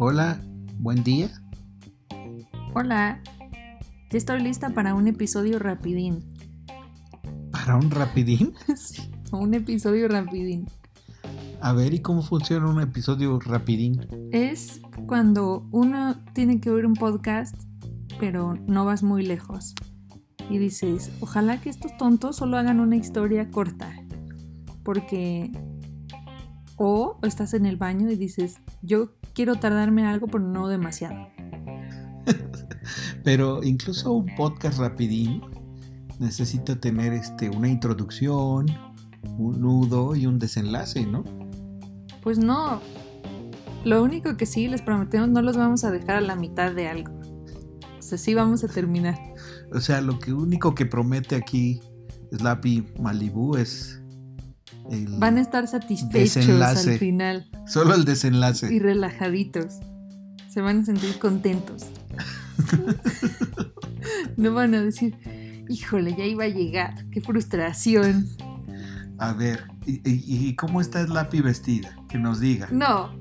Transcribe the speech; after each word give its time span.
Hola, 0.00 0.40
buen 0.78 1.02
día. 1.04 1.28
Hola, 2.74 3.20
ya 4.10 4.18
estoy 4.18 4.40
lista 4.40 4.70
para 4.70 4.94
un 4.94 5.08
episodio 5.08 5.58
rapidín. 5.58 6.24
¿Para 7.50 7.76
un 7.76 7.90
rapidín? 7.90 8.54
Sí, 8.76 9.10
un 9.32 9.52
episodio 9.54 10.08
rapidín. 10.08 10.66
A 11.60 11.72
ver, 11.72 11.92
¿y 11.92 12.00
cómo 12.00 12.22
funciona 12.22 12.70
un 12.70 12.80
episodio 12.80 13.38
rapidín? 13.40 14.06
Es 14.32 14.80
cuando 15.06 15.68
uno 15.72 16.16
tiene 16.32 16.60
que 16.60 16.70
oír 16.70 16.86
un 16.86 16.94
podcast, 16.94 17.54
pero 18.18 18.54
no 18.66 18.84
vas 18.84 19.02
muy 19.02 19.26
lejos. 19.26 19.74
Y 20.48 20.58
dices, 20.58 21.10
ojalá 21.20 21.60
que 21.60 21.68
estos 21.68 21.96
tontos 21.98 22.36
solo 22.36 22.56
hagan 22.56 22.80
una 22.80 22.96
historia 22.96 23.50
corta. 23.50 23.92
Porque... 24.88 25.52
O 26.78 27.18
estás 27.22 27.52
en 27.52 27.66
el 27.66 27.76
baño 27.76 28.10
y 28.10 28.16
dices, 28.16 28.56
yo 28.80 29.12
quiero 29.34 29.56
tardarme 29.56 30.06
algo, 30.06 30.28
pero 30.28 30.42
no 30.42 30.66
demasiado. 30.66 31.28
Pero 33.22 33.62
incluso 33.62 34.14
un 34.14 34.34
podcast 34.34 34.78
rapidín 34.78 35.42
necesita 36.18 36.80
tener 36.80 37.12
este, 37.12 37.50
una 37.50 37.68
introducción, 37.68 38.64
un 39.36 39.60
nudo 39.60 40.16
y 40.16 40.24
un 40.24 40.38
desenlace, 40.38 41.04
¿no? 41.04 41.22
Pues 42.22 42.38
no. 42.38 42.80
Lo 43.84 44.02
único 44.02 44.38
que 44.38 44.46
sí 44.46 44.68
les 44.68 44.80
prometemos, 44.80 45.28
no 45.28 45.42
los 45.42 45.58
vamos 45.58 45.84
a 45.84 45.90
dejar 45.90 46.16
a 46.16 46.20
la 46.22 46.34
mitad 46.34 46.72
de 46.72 46.88
algo. 46.88 47.12
O 47.98 48.02
sea, 48.02 48.16
sí 48.16 48.32
vamos 48.32 48.64
a 48.64 48.68
terminar. 48.68 49.18
O 49.70 49.82
sea, 49.82 50.00
lo 50.00 50.18
que 50.18 50.32
único 50.32 50.74
que 50.74 50.86
promete 50.86 51.36
aquí 51.36 51.82
Slappy 52.32 52.86
Malibu 52.98 53.56
es 53.56 54.00
el 54.90 55.06
Van 55.18 55.36
a 55.38 55.40
estar 55.40 55.66
satisfechos 55.68 56.34
Desenlace. 56.36 56.92
al 56.92 56.98
final 56.98 57.50
solo 57.66 57.94
el 57.94 58.04
desenlace. 58.04 58.72
y 58.72 58.78
relajaditos. 58.78 59.78
Se 60.48 60.60
van 60.60 60.80
a 60.80 60.84
sentir 60.84 61.18
contentos. 61.18 61.86
no 64.36 64.54
van 64.54 64.74
a 64.74 64.82
decir, 64.82 65.16
híjole, 65.68 66.14
ya 66.16 66.24
iba 66.24 66.44
a 66.44 66.48
llegar. 66.48 67.06
Qué 67.10 67.20
frustración. 67.20 68.26
A 69.18 69.32
ver, 69.32 69.64
¿y, 69.86 69.94
y- 70.08 70.48
y 70.48 70.56
cómo 70.56 70.80
está 70.80 71.04
Slappy 71.04 71.40
vestida? 71.40 71.96
Que 72.08 72.18
nos 72.18 72.40
diga. 72.40 72.68
No. 72.70 73.12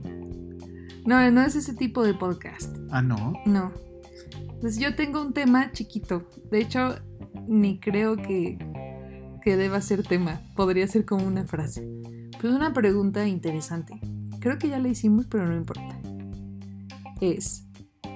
No, 1.05 1.31
no 1.31 1.41
es 1.41 1.55
ese 1.55 1.73
tipo 1.73 2.03
de 2.03 2.13
podcast. 2.13 2.75
Ah, 2.91 3.01
no. 3.01 3.33
No. 3.45 3.71
Pues 4.61 4.77
yo 4.77 4.95
tengo 4.95 5.21
un 5.21 5.33
tema 5.33 5.71
chiquito. 5.71 6.27
De 6.51 6.59
hecho, 6.59 6.95
ni 7.47 7.79
creo 7.79 8.15
que, 8.17 8.57
que 9.47 9.55
deba 9.55 9.79
ser 9.79 10.03
tema. 10.03 10.41
Podría 10.57 10.85
ser 10.89 11.05
como 11.05 11.25
una 11.25 11.45
frase. 11.45 11.87
Pues 12.41 12.51
una 12.51 12.73
pregunta 12.73 13.25
interesante. 13.25 13.97
Creo 14.41 14.57
que 14.57 14.67
ya 14.67 14.77
la 14.77 14.89
hicimos, 14.89 15.25
pero 15.27 15.47
no 15.47 15.55
importa. 15.55 15.97
Es, 17.21 17.63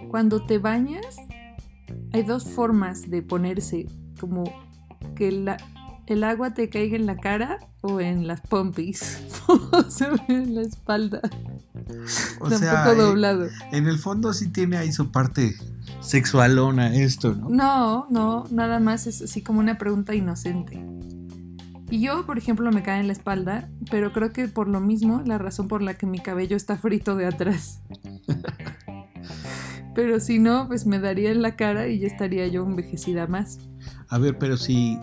cuando 0.09 0.45
te 0.45 0.57
bañas, 0.57 1.15
hay 2.11 2.23
dos 2.23 2.43
formas 2.43 3.09
de 3.09 3.21
ponerse, 3.21 3.87
como 4.19 4.43
que 5.15 5.31
la- 5.31 5.55
el 6.05 6.25
agua 6.25 6.53
te 6.53 6.67
caiga 6.67 6.97
en 6.97 7.05
la 7.05 7.15
cara 7.15 7.59
o 7.79 8.01
en 8.01 8.27
las 8.27 8.41
pompis. 8.41 9.21
o 9.47 9.89
sea, 9.89 10.11
en 10.27 10.53
la 10.55 10.63
espalda. 10.63 11.21
O 12.41 12.49
Tampoco 12.49 12.57
sea, 12.57 12.91
eh, 12.91 12.95
doblado. 12.97 13.47
en 13.71 13.87
el 13.87 13.97
fondo 13.99 14.33
sí 14.33 14.49
tiene 14.49 14.75
ahí 14.75 14.91
su 14.91 15.11
parte 15.11 15.55
sexualona 16.01 16.93
esto, 16.93 17.33
¿no? 17.35 17.47
No, 17.49 18.07
no, 18.09 18.43
nada 18.51 18.81
más 18.81 19.07
es 19.07 19.21
así 19.21 19.41
como 19.41 19.61
una 19.61 19.77
pregunta 19.77 20.13
inocente. 20.13 20.83
Y 21.91 21.99
yo, 21.99 22.25
por 22.25 22.37
ejemplo, 22.37 22.71
me 22.71 22.83
cae 22.83 23.01
en 23.01 23.07
la 23.07 23.13
espalda, 23.13 23.69
pero 23.91 24.13
creo 24.13 24.31
que 24.31 24.47
por 24.47 24.69
lo 24.69 24.79
mismo, 24.79 25.21
la 25.25 25.37
razón 25.37 25.67
por 25.67 25.81
la 25.81 25.93
que 25.93 26.05
mi 26.05 26.19
cabello 26.19 26.55
está 26.55 26.77
frito 26.77 27.17
de 27.17 27.25
atrás. 27.27 27.81
pero 29.93 30.21
si 30.21 30.39
no, 30.39 30.67
pues 30.69 30.85
me 30.85 30.99
daría 30.99 31.31
en 31.31 31.41
la 31.41 31.57
cara 31.57 31.89
y 31.89 31.99
ya 31.99 32.07
estaría 32.07 32.47
yo 32.47 32.63
envejecida 32.63 33.27
más. 33.27 33.59
A 34.07 34.17
ver, 34.17 34.37
pero 34.37 34.55
si 34.55 34.97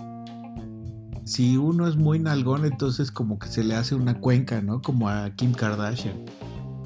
si 1.25 1.59
uno 1.59 1.87
es 1.87 1.97
muy 1.97 2.19
nalgón, 2.19 2.65
entonces 2.65 3.11
como 3.11 3.39
que 3.39 3.49
se 3.49 3.63
le 3.63 3.75
hace 3.75 3.95
una 3.95 4.19
cuenca, 4.19 4.63
¿no? 4.63 4.81
Como 4.81 5.11
a 5.11 5.29
Kim 5.37 5.53
Kardashian, 5.53 6.25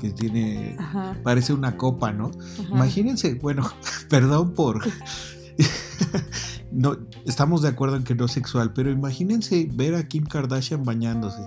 que 0.01 0.11
tiene 0.11 0.75
Ajá. 0.81 1.17
parece 1.23 1.53
una 1.53 1.77
copa, 1.77 2.13
¿no? 2.13 2.33
ajá. 2.59 2.75
Imagínense, 2.75 3.35
bueno, 3.37 3.71
perdón 4.11 4.53
por 4.55 4.83
no 6.73 6.97
estamos 7.27 7.63
de 7.63 7.69
acuerdo 7.69 7.97
en 7.97 8.05
que 8.05 8.15
no 8.15 8.27
es 8.27 8.33
sexual, 8.33 8.73
pero 8.73 8.91
imagínense 8.91 9.69
ver 9.73 9.95
a 9.95 10.07
Kim 10.07 10.25
Kardashian 10.25 10.85
bañándose. 10.85 11.43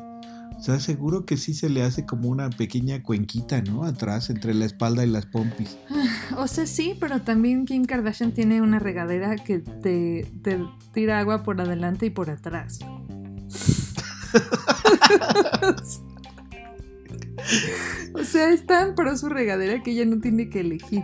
O 0.58 0.62
sea, 0.62 0.80
seguro 0.80 1.26
que 1.26 1.38
sí 1.38 1.54
se 1.54 1.70
le 1.70 1.84
hace 1.84 2.06
como 2.06 2.30
una 2.30 2.50
pequeña 2.50 3.04
cuenquita, 3.04 3.62
¿no? 3.62 3.84
Atrás, 3.84 4.30
entre 4.30 4.54
la 4.54 4.66
espalda 4.66 5.06
y 5.06 5.10
las 5.10 5.26
pompis. 5.26 5.78
O 6.38 6.48
sea, 6.48 6.66
sí, 6.66 6.98
pero 7.00 7.22
también 7.22 7.66
Kim 7.66 7.86
Kardashian 7.86 8.32
tiene 8.32 8.62
una 8.62 8.80
regadera 8.80 9.36
que 9.36 9.60
te, 9.60 10.32
te 10.42 10.60
tira 10.92 11.20
agua 11.20 11.44
por 11.44 11.62
adelante 11.62 12.08
y 12.08 12.10
por 12.10 12.30
atrás. 12.32 12.80
o 18.14 18.24
sea, 18.24 18.50
es 18.50 18.66
tan 18.66 18.96
pro 18.96 19.16
su 19.18 19.30
regadera 19.30 19.84
que 19.84 19.92
ella 19.92 20.06
no 20.06 20.20
tiene 20.20 20.50
que 20.50 20.62
elegir. 20.62 21.04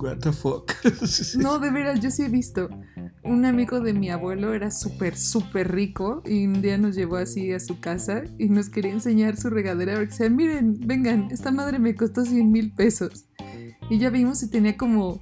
What 0.00 0.18
the 0.18 0.32
fuck. 0.32 0.72
No, 1.38 1.58
de 1.58 1.70
veras, 1.70 2.00
yo 2.00 2.10
sí 2.10 2.22
he 2.22 2.28
visto. 2.28 2.68
Un 3.24 3.44
amigo 3.44 3.80
de 3.80 3.92
mi 3.92 4.10
abuelo 4.10 4.54
era 4.54 4.70
súper, 4.70 5.16
súper 5.16 5.72
rico 5.72 6.22
y 6.24 6.46
un 6.46 6.62
día 6.62 6.78
nos 6.78 6.94
llevó 6.94 7.16
así 7.16 7.52
a 7.52 7.60
su 7.60 7.80
casa 7.80 8.22
y 8.38 8.48
nos 8.48 8.68
quería 8.68 8.92
enseñar 8.92 9.36
su 9.36 9.50
regadera 9.50 9.94
porque 9.94 10.10
decía, 10.10 10.30
miren, 10.30 10.78
vengan, 10.80 11.28
esta 11.30 11.50
madre 11.50 11.78
me 11.78 11.94
costó 11.94 12.24
100 12.24 12.50
mil 12.50 12.72
pesos. 12.72 13.26
Y 13.90 13.98
ya 13.98 14.10
vimos 14.10 14.42
y 14.42 14.50
tenía 14.50 14.76
como, 14.76 15.20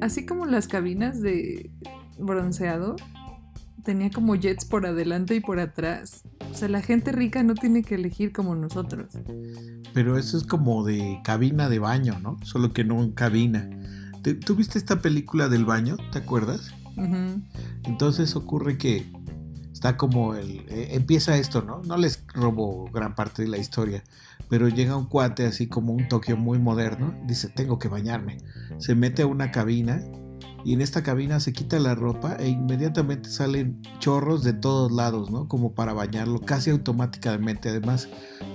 así 0.00 0.26
como 0.26 0.46
las 0.46 0.66
cabinas 0.66 1.20
de 1.20 1.70
bronceado, 2.18 2.96
tenía 3.84 4.10
como 4.10 4.34
jets 4.34 4.64
por 4.64 4.86
adelante 4.86 5.36
y 5.36 5.40
por 5.40 5.60
atrás. 5.60 6.24
O 6.50 6.54
sea, 6.54 6.68
la 6.68 6.80
gente 6.82 7.12
rica 7.12 7.42
no 7.42 7.54
tiene 7.54 7.82
que 7.82 7.96
elegir 7.96 8.32
como 8.32 8.54
nosotros. 8.54 9.08
Pero 9.92 10.16
eso 10.18 10.36
es 10.38 10.44
como 10.44 10.84
de 10.84 11.20
cabina 11.24 11.68
de 11.68 11.78
baño, 11.78 12.18
¿no? 12.20 12.38
Solo 12.44 12.72
que 12.72 12.84
no 12.84 13.02
en 13.02 13.12
cabina. 13.12 13.68
¿Te- 14.22 14.34
¿Tú 14.34 14.54
viste 14.56 14.78
esta 14.78 15.00
película 15.00 15.48
del 15.48 15.64
baño? 15.64 15.96
¿Te 16.12 16.18
acuerdas? 16.18 16.72
Entonces 17.84 18.34
ocurre 18.36 18.78
que 18.78 19.06
está 19.72 19.96
como 19.98 20.34
el... 20.34 20.60
eh, 20.68 20.88
empieza 20.92 21.36
esto, 21.36 21.62
¿no? 21.62 21.82
No 21.82 21.96
les 21.98 22.24
robo 22.34 22.90
gran 22.92 23.14
parte 23.14 23.42
de 23.42 23.48
la 23.48 23.58
historia, 23.58 24.02
pero 24.48 24.68
llega 24.68 24.96
un 24.96 25.04
cuate 25.06 25.44
así 25.44 25.66
como 25.66 25.92
un 25.92 26.08
Tokio 26.08 26.38
muy 26.38 26.58
moderno, 26.58 27.14
dice, 27.26 27.48
tengo 27.48 27.78
que 27.78 27.88
bañarme. 27.88 28.38
Se 28.78 28.94
mete 28.94 29.22
a 29.22 29.26
una 29.26 29.50
cabina 29.50 30.02
y 30.66 30.72
en 30.72 30.80
esta 30.80 31.04
cabina 31.04 31.38
se 31.38 31.52
quita 31.52 31.78
la 31.78 31.94
ropa 31.94 32.34
e 32.40 32.48
inmediatamente 32.48 33.30
salen 33.30 33.80
chorros 34.00 34.42
de 34.42 34.52
todos 34.52 34.90
lados, 34.90 35.30
¿no? 35.30 35.46
Como 35.46 35.74
para 35.74 35.92
bañarlo 35.92 36.40
casi 36.40 36.70
automáticamente. 36.70 37.68
Además, 37.68 38.08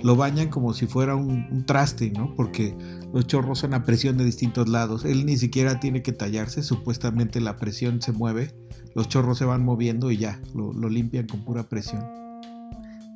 lo 0.04 0.18
bañan 0.18 0.50
como 0.50 0.74
si 0.74 0.88
fuera 0.88 1.16
un, 1.16 1.48
un 1.50 1.66
traste, 1.66 2.12
¿no? 2.12 2.36
Porque 2.36 2.76
los 3.14 3.28
chorros 3.28 3.60
son 3.60 3.74
a 3.74 3.84
presión 3.86 4.18
de 4.18 4.26
distintos 4.26 4.68
lados. 4.68 5.06
Él 5.06 5.26
ni 5.26 5.38
siquiera 5.38 5.80
tiene 5.80 6.02
que 6.04 6.12
tallarse, 6.12 6.64
supuestamente 6.64 7.40
la 7.40 7.56
presión 7.56 8.02
se 8.02 8.12
mueve, 8.12 8.54
los 8.94 9.08
chorros 9.08 9.38
se 9.38 9.46
van 9.46 9.64
moviendo 9.64 10.12
y 10.12 10.18
ya, 10.18 10.42
lo, 10.54 10.74
lo 10.74 10.90
limpian 10.90 11.28
con 11.28 11.46
pura 11.46 11.64
presión. 11.70 12.04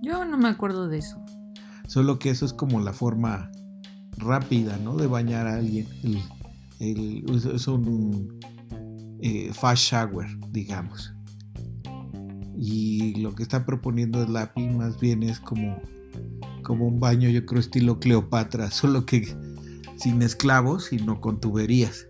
Yo 0.02 0.24
no 0.24 0.38
me 0.38 0.48
acuerdo 0.48 0.88
de 0.88 1.00
eso. 1.00 1.18
Solo 1.88 2.18
que 2.18 2.30
eso 2.30 2.46
es 2.46 2.54
como 2.54 2.80
la 2.80 2.94
forma 2.94 3.52
rápida, 4.18 4.78
¿no? 4.78 4.96
De 4.96 5.08
bañar 5.08 5.48
a 5.48 5.56
alguien. 5.56 5.86
El, 6.02 6.22
el- 6.80 7.26
es 7.54 7.68
un 7.68 8.40
eh, 9.22 9.52
fast 9.53 9.84
shower, 9.84 10.28
digamos. 10.52 11.14
Y 12.58 13.16
lo 13.22 13.35
que 13.35 13.44
está 13.44 13.66
proponiendo 13.66 14.23
Slappy 14.26 14.70
más 14.70 15.00
bien 15.00 15.23
es 15.23 15.40
como, 15.40 15.82
como 16.64 16.88
un 16.88 17.00
baño, 17.00 17.29
yo 17.29 17.46
creo, 17.46 17.59
estilo 17.59 18.00
Cleopatra, 18.00 18.72
solo 18.72 19.06
que 19.06 19.26
sin 19.97 20.22
esclavos, 20.22 20.85
sino 20.85 21.22
con 21.22 21.40
tuberías. 21.40 22.08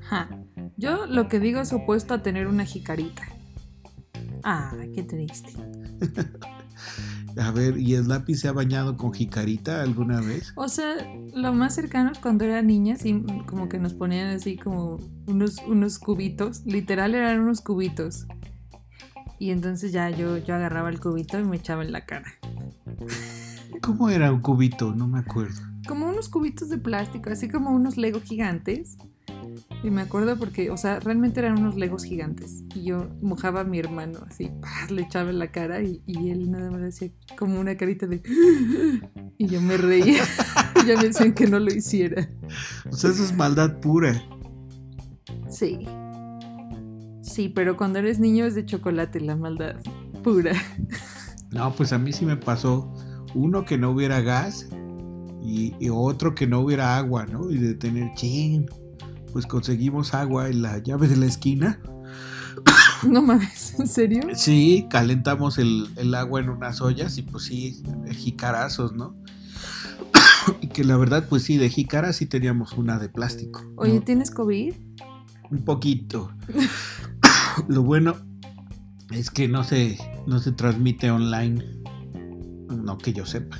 Ja. 0.00 0.28
Yo 0.76 1.06
lo 1.06 1.28
que 1.28 1.40
digo 1.40 1.60
es 1.60 1.72
opuesto 1.72 2.14
a 2.14 2.22
tener 2.22 2.46
una 2.46 2.64
jicarita. 2.64 3.22
Ah, 4.42 4.72
qué 4.94 5.02
triste. 5.02 5.52
A 7.36 7.50
ver, 7.50 7.78
¿y 7.78 7.96
Slappy 7.96 8.34
se 8.34 8.48
ha 8.48 8.52
bañado 8.52 8.96
con 8.96 9.12
jicarita 9.12 9.82
alguna 9.82 10.20
vez? 10.20 10.52
O 10.56 10.68
sea, 10.68 10.94
lo 11.34 11.52
más 11.52 11.74
cercano 11.74 12.12
es 12.12 12.18
cuando 12.18 12.44
era 12.44 12.62
niña, 12.62 12.96
sí, 12.96 13.24
como 13.46 13.68
que 13.68 13.78
nos 13.78 13.92
ponían 13.94 14.28
así 14.28 14.56
como 14.56 14.98
unos, 15.26 15.58
unos 15.66 15.98
cubitos. 15.98 16.64
Literal 16.64 17.14
eran 17.14 17.40
unos 17.40 17.60
cubitos. 17.60 18.26
Y 19.38 19.50
entonces 19.50 19.92
ya 19.92 20.10
yo, 20.10 20.38
yo 20.38 20.54
agarraba 20.54 20.90
el 20.90 21.00
cubito 21.00 21.38
y 21.38 21.44
me 21.44 21.56
echaba 21.56 21.82
en 21.82 21.92
la 21.92 22.06
cara. 22.06 22.32
¿Cómo 23.82 24.08
era 24.08 24.32
un 24.32 24.40
cubito? 24.40 24.94
No 24.94 25.08
me 25.08 25.18
acuerdo. 25.18 25.60
Como 25.88 26.08
unos 26.08 26.28
cubitos 26.28 26.68
de 26.68 26.78
plástico, 26.78 27.30
así 27.30 27.48
como 27.48 27.70
unos 27.70 27.96
Lego 27.96 28.20
gigantes. 28.20 28.96
Y 29.84 29.90
me 29.90 30.00
acuerdo 30.00 30.38
porque, 30.38 30.70
o 30.70 30.78
sea, 30.78 30.98
realmente 30.98 31.40
eran 31.40 31.58
unos 31.58 31.76
legos 31.76 32.04
gigantes. 32.04 32.64
Y 32.74 32.84
yo 32.84 33.10
mojaba 33.20 33.60
a 33.60 33.64
mi 33.64 33.78
hermano 33.78 34.20
así, 34.26 34.50
¡pah! 34.62 34.86
le 34.90 35.02
echaba 35.02 35.28
en 35.28 35.38
la 35.38 35.52
cara 35.52 35.82
y, 35.82 36.02
y 36.06 36.30
él 36.30 36.50
nada 36.50 36.70
más 36.70 36.80
decía 36.80 37.10
como 37.36 37.60
una 37.60 37.76
carita 37.76 38.06
de... 38.06 38.22
Y 39.36 39.46
yo 39.46 39.60
me 39.60 39.76
reía. 39.76 40.22
y 40.82 40.86
ya 40.86 40.96
me 40.96 41.08
decían 41.08 41.34
que 41.34 41.46
no 41.46 41.58
lo 41.58 41.70
hiciera. 41.70 42.30
O 42.90 42.96
sea, 42.96 43.10
eso 43.10 43.24
es 43.24 43.36
maldad 43.36 43.80
pura. 43.80 44.22
Sí. 45.50 45.86
Sí, 47.20 47.50
pero 47.50 47.76
cuando 47.76 47.98
eres 47.98 48.20
niño 48.20 48.46
es 48.46 48.54
de 48.54 48.64
chocolate 48.64 49.20
la 49.20 49.36
maldad 49.36 49.76
pura. 50.22 50.52
No, 51.50 51.74
pues 51.74 51.92
a 51.92 51.98
mí 51.98 52.12
sí 52.12 52.24
me 52.24 52.36
pasó 52.36 52.90
uno 53.34 53.64
que 53.64 53.76
no 53.76 53.90
hubiera 53.90 54.20
gas 54.22 54.68
y, 55.42 55.74
y 55.78 55.90
otro 55.90 56.34
que 56.34 56.46
no 56.46 56.60
hubiera 56.60 56.96
agua, 56.96 57.26
¿no? 57.26 57.50
Y 57.50 57.58
de 57.58 57.74
tener, 57.74 58.14
ching, 58.14 58.66
pues 59.34 59.46
conseguimos 59.46 60.14
agua 60.14 60.48
en 60.48 60.62
la 60.62 60.78
llave 60.78 61.08
de 61.08 61.16
la 61.16 61.26
esquina. 61.26 61.80
No 63.02 63.20
mames, 63.20 63.78
¿en 63.78 63.86
serio? 63.86 64.22
Sí, 64.34 64.86
calentamos 64.88 65.58
el, 65.58 65.90
el 65.96 66.14
agua 66.14 66.40
en 66.40 66.48
unas 66.48 66.80
ollas 66.80 67.18
y 67.18 67.22
pues 67.22 67.44
sí, 67.44 67.82
jicarazos, 68.12 68.94
¿no? 68.94 69.14
y 70.62 70.68
que 70.68 70.84
la 70.84 70.96
verdad, 70.96 71.26
pues 71.28 71.42
sí, 71.42 71.58
de 71.58 71.68
jícara 71.68 72.14
sí 72.14 72.24
teníamos 72.24 72.72
una 72.72 72.98
de 72.98 73.10
plástico. 73.10 73.62
¿no? 73.62 73.82
Oye, 73.82 74.00
¿tienes 74.00 74.30
COVID? 74.30 74.72
Un 75.50 75.64
poquito. 75.66 76.32
Lo 77.68 77.82
bueno 77.82 78.16
es 79.10 79.28
que 79.30 79.48
no 79.48 79.64
se, 79.64 79.98
no 80.26 80.38
se 80.38 80.52
transmite 80.52 81.10
online. 81.10 81.62
No 82.70 82.96
que 82.96 83.12
yo 83.12 83.26
sepa. 83.26 83.58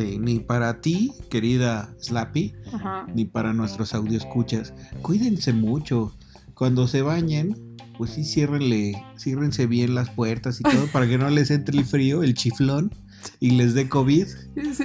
Este, 0.00 0.18
ni 0.18 0.40
para 0.40 0.80
ti, 0.80 1.12
querida 1.28 1.94
Slappy, 2.00 2.54
Ajá. 2.72 3.06
ni 3.14 3.26
para 3.26 3.52
nuestros 3.52 3.92
escuchas. 3.92 4.72
Cuídense 5.02 5.52
mucho. 5.52 6.16
Cuando 6.54 6.88
se 6.88 7.02
bañen, 7.02 7.54
pues 7.98 8.12
sí, 8.12 8.24
ciérrenle, 8.24 8.94
ciérrense 9.18 9.66
bien 9.66 9.94
las 9.94 10.08
puertas 10.08 10.58
y 10.60 10.62
todo 10.62 10.86
para 10.92 11.06
que 11.06 11.18
no 11.18 11.28
les 11.28 11.50
entre 11.50 11.76
el 11.78 11.84
frío, 11.84 12.22
el 12.22 12.32
chiflón 12.34 12.94
y 13.40 13.50
les 13.50 13.74
dé 13.74 13.90
COVID. 13.90 14.26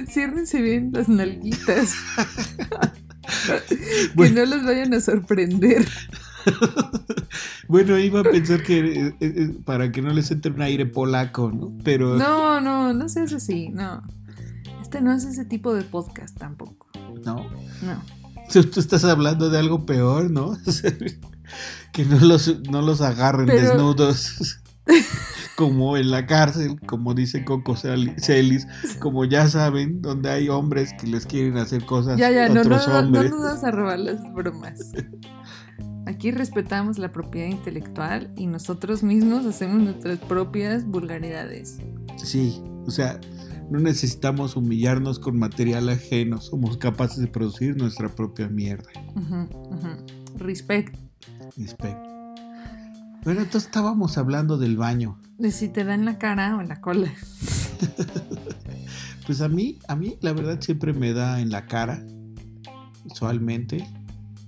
Ciérrense 0.08 0.60
bien 0.60 0.90
las 0.92 1.08
nalguitas. 1.08 1.94
Bueno. 4.14 4.36
Que 4.36 4.40
no 4.46 4.56
los 4.56 4.64
vayan 4.64 4.94
a 4.94 5.00
sorprender. 5.00 5.84
bueno, 7.68 7.98
iba 7.98 8.20
a 8.20 8.22
pensar 8.22 8.62
que 8.62 8.78
eh, 9.08 9.14
eh, 9.18 9.54
para 9.64 9.90
que 9.90 10.00
no 10.00 10.12
les 10.12 10.30
entre 10.30 10.52
un 10.52 10.62
aire 10.62 10.86
polaco, 10.86 11.50
¿no? 11.50 11.76
Pero 11.82 12.16
No, 12.16 12.60
no, 12.60 12.92
no 12.92 13.08
seas 13.08 13.32
así, 13.32 13.70
no. 13.70 14.04
Este 14.96 15.04
no 15.04 15.12
es 15.14 15.24
ese 15.24 15.44
tipo 15.44 15.74
de 15.74 15.82
podcast 15.82 16.36
tampoco. 16.38 16.86
no. 17.24 17.36
No. 17.82 18.02
Tú, 18.52 18.62
tú 18.64 18.78
estás 18.80 19.04
hablando 19.04 19.50
de 19.50 19.58
algo 19.58 19.84
peor, 19.86 20.30
¿no? 20.30 20.56
Que 21.92 22.04
no 22.04 22.18
los, 22.20 22.60
no 22.70 22.82
los 22.82 23.00
agarren 23.00 23.46
Pero- 23.46 23.60
desnudos. 23.70 24.60
Como 25.56 25.96
en 25.96 26.10
la 26.10 26.26
cárcel, 26.26 26.78
como 26.86 27.14
dice 27.14 27.44
Coco 27.44 27.74
Celi- 27.76 28.14
Celis, 28.20 28.66
como 29.00 29.24
ya 29.24 29.48
saben, 29.48 30.02
donde 30.02 30.28
hay 30.30 30.48
hombres 30.50 30.92
que 31.00 31.06
les 31.06 31.24
quieren 31.24 31.56
hacer 31.56 31.84
cosas 31.86 32.18
Ya, 32.18 32.30
ya, 32.30 32.48
no, 32.48 32.54
no, 32.56 32.60
otros 32.60 32.86
no, 32.86 32.92
no 32.92 32.98
hombres. 33.06 33.30
nos 33.30 33.42
vas 33.42 33.64
a 33.64 33.70
robar 33.70 33.98
las 33.98 34.18
bromas. 34.34 34.78
Aquí 36.06 36.30
respetamos 36.30 36.98
la 36.98 37.10
propiedad 37.10 37.48
intelectual 37.48 38.32
y 38.36 38.46
nosotros 38.46 39.02
mismos 39.02 39.46
hacemos 39.46 39.82
nuestras 39.82 40.18
propias 40.18 40.84
vulgaridades. 40.86 41.78
Sí, 42.22 42.62
o 42.86 42.90
sea, 42.90 43.18
no 43.70 43.80
necesitamos 43.80 44.56
humillarnos 44.56 45.18
con 45.18 45.38
material 45.38 45.88
ajeno, 45.88 46.40
somos 46.40 46.76
capaces 46.76 47.18
de 47.18 47.26
producir 47.26 47.76
nuestra 47.76 48.08
propia 48.08 48.48
mierda. 48.48 48.88
Ujú, 49.14 49.48
ujú. 49.74 50.38
Respect. 50.38 50.96
Respect. 51.56 51.98
Bueno, 53.24 53.40
entonces 53.40 53.64
estábamos 53.64 54.18
hablando 54.18 54.56
del 54.56 54.76
baño. 54.76 55.18
De 55.38 55.50
si 55.50 55.68
te 55.68 55.84
da 55.84 55.94
en 55.94 56.04
la 56.04 56.18
cara 56.18 56.56
o 56.56 56.60
en 56.60 56.68
la 56.68 56.80
cola. 56.80 57.12
Pues 59.26 59.40
a 59.40 59.48
mí, 59.48 59.80
a 59.88 59.96
mí 59.96 60.18
la 60.20 60.32
verdad 60.32 60.60
siempre 60.60 60.92
me 60.92 61.12
da 61.12 61.40
en 61.40 61.50
la 61.50 61.66
cara, 61.66 62.00
usualmente. 63.04 63.84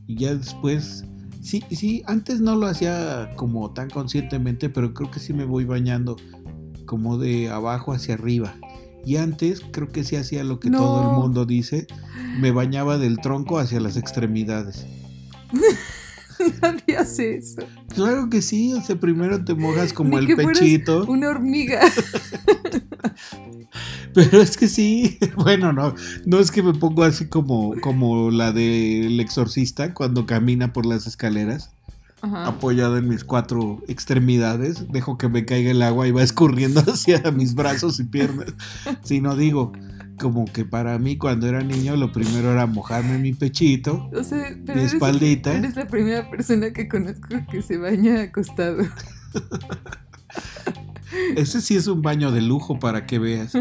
Y 0.07 0.15
ya 0.19 0.37
después, 0.37 1.05
sí, 1.43 1.65
sí, 1.73 2.05
antes 2.07 2.41
no 2.41 2.55
lo 2.55 2.67
hacía 2.67 3.29
como 3.35 3.73
tan 3.73 3.91
conscientemente, 3.91 4.71
pero 4.71 4.95
creo 4.95 5.11
que 5.11 5.19
sí 5.19 5.33
me 5.33 5.45
voy 5.45 5.65
bañando 5.65 6.15
como 6.87 7.19
de 7.19 7.51
abajo 7.51 7.93
hacia 7.93 8.15
arriba. 8.15 8.55
Y 9.09 9.17
antes 9.17 9.63
creo 9.71 9.91
que 9.91 10.05
sí 10.05 10.17
hacía 10.17 10.45
lo 10.45 10.61
que 10.61 10.69
No. 10.69 10.81
todo 10.81 11.11
el 11.11 11.17
mundo 11.17 11.47
dice, 11.47 11.87
me 12.39 12.51
bañaba 12.51 12.99
del 12.99 13.21
tronco 13.21 13.59
hacia 13.59 13.81
las 13.81 13.97
extremidades. 13.97 14.85
Nadie 16.61 16.99
hace 16.99 17.39
eso. 17.39 17.63
Claro 17.95 18.29
que 18.29 18.43
sí, 18.43 18.75
o 18.75 18.83
sea, 18.83 19.01
primero 19.01 19.43
te 19.43 19.55
mojas 19.55 19.95
como 19.95 20.11
Ni 20.11 20.17
el 20.19 20.27
que 20.27 20.37
pechito. 20.37 21.07
Una 21.07 21.31
hormiga. 21.31 21.81
Pero 24.13 24.43
es 24.43 24.59
que 24.59 24.69
sí, 24.69 25.17
bueno, 25.37 25.73
no, 25.73 25.95
no 26.27 26.39
es 26.39 26.51
que 26.51 26.63
me 26.63 26.75
pongo 26.75 27.03
así 27.03 27.29
como, 27.29 27.81
como 27.81 28.31
la 28.31 28.53
del 28.53 29.19
exorcista 29.21 29.95
cuando 29.95 30.27
camina 30.27 30.75
por 30.75 30.85
las 30.85 31.07
escaleras, 31.07 31.71
Ajá. 32.21 32.47
apoyado 32.49 32.97
en 32.97 33.09
mis 33.09 33.23
cuatro 33.25 33.81
extremidades, 33.87 34.87
dejo 34.91 35.17
que 35.19 35.29
me 35.29 35.45
caiga 35.45 35.71
el 35.71 35.83
agua 35.83 36.09
y 36.09 36.11
va 36.11 36.23
escurriendo 36.25 36.81
hacia 36.81 37.23
mis 37.31 37.55
brazos 37.55 38.01
y 38.01 38.05
piernas. 38.05 38.55
Sino 39.03 39.37
digo, 39.37 39.73
como 40.19 40.45
que 40.47 40.65
para 40.65 40.99
mí 40.99 41.17
cuando 41.17 41.47
era 41.47 41.63
niño 41.63 41.95
lo 41.97 42.11
primero 42.11 42.51
era 42.53 42.67
mojarme 42.67 43.19
mi 43.19 43.33
pechito, 43.35 44.11
O 44.13 44.25
sea, 44.25 44.51
mi 44.51 44.73
eres, 44.73 44.95
espaldita. 44.95 45.55
eres 45.55 45.77
la 45.77 45.87
primera 45.87 46.29
persona 46.29 46.73
que 46.73 46.89
conozco 46.89 47.29
que 47.51 47.63
se 47.63 47.77
baña 47.79 48.23
acostado. 48.23 48.79
Ese 51.37 51.61
sí 51.63 51.75
es 51.77 51.87
un 51.87 52.03
baño 52.03 52.31
de 52.33 52.43
lujo 52.43 52.79
para 52.79 53.07
que 53.07 53.19
veas. 53.19 53.53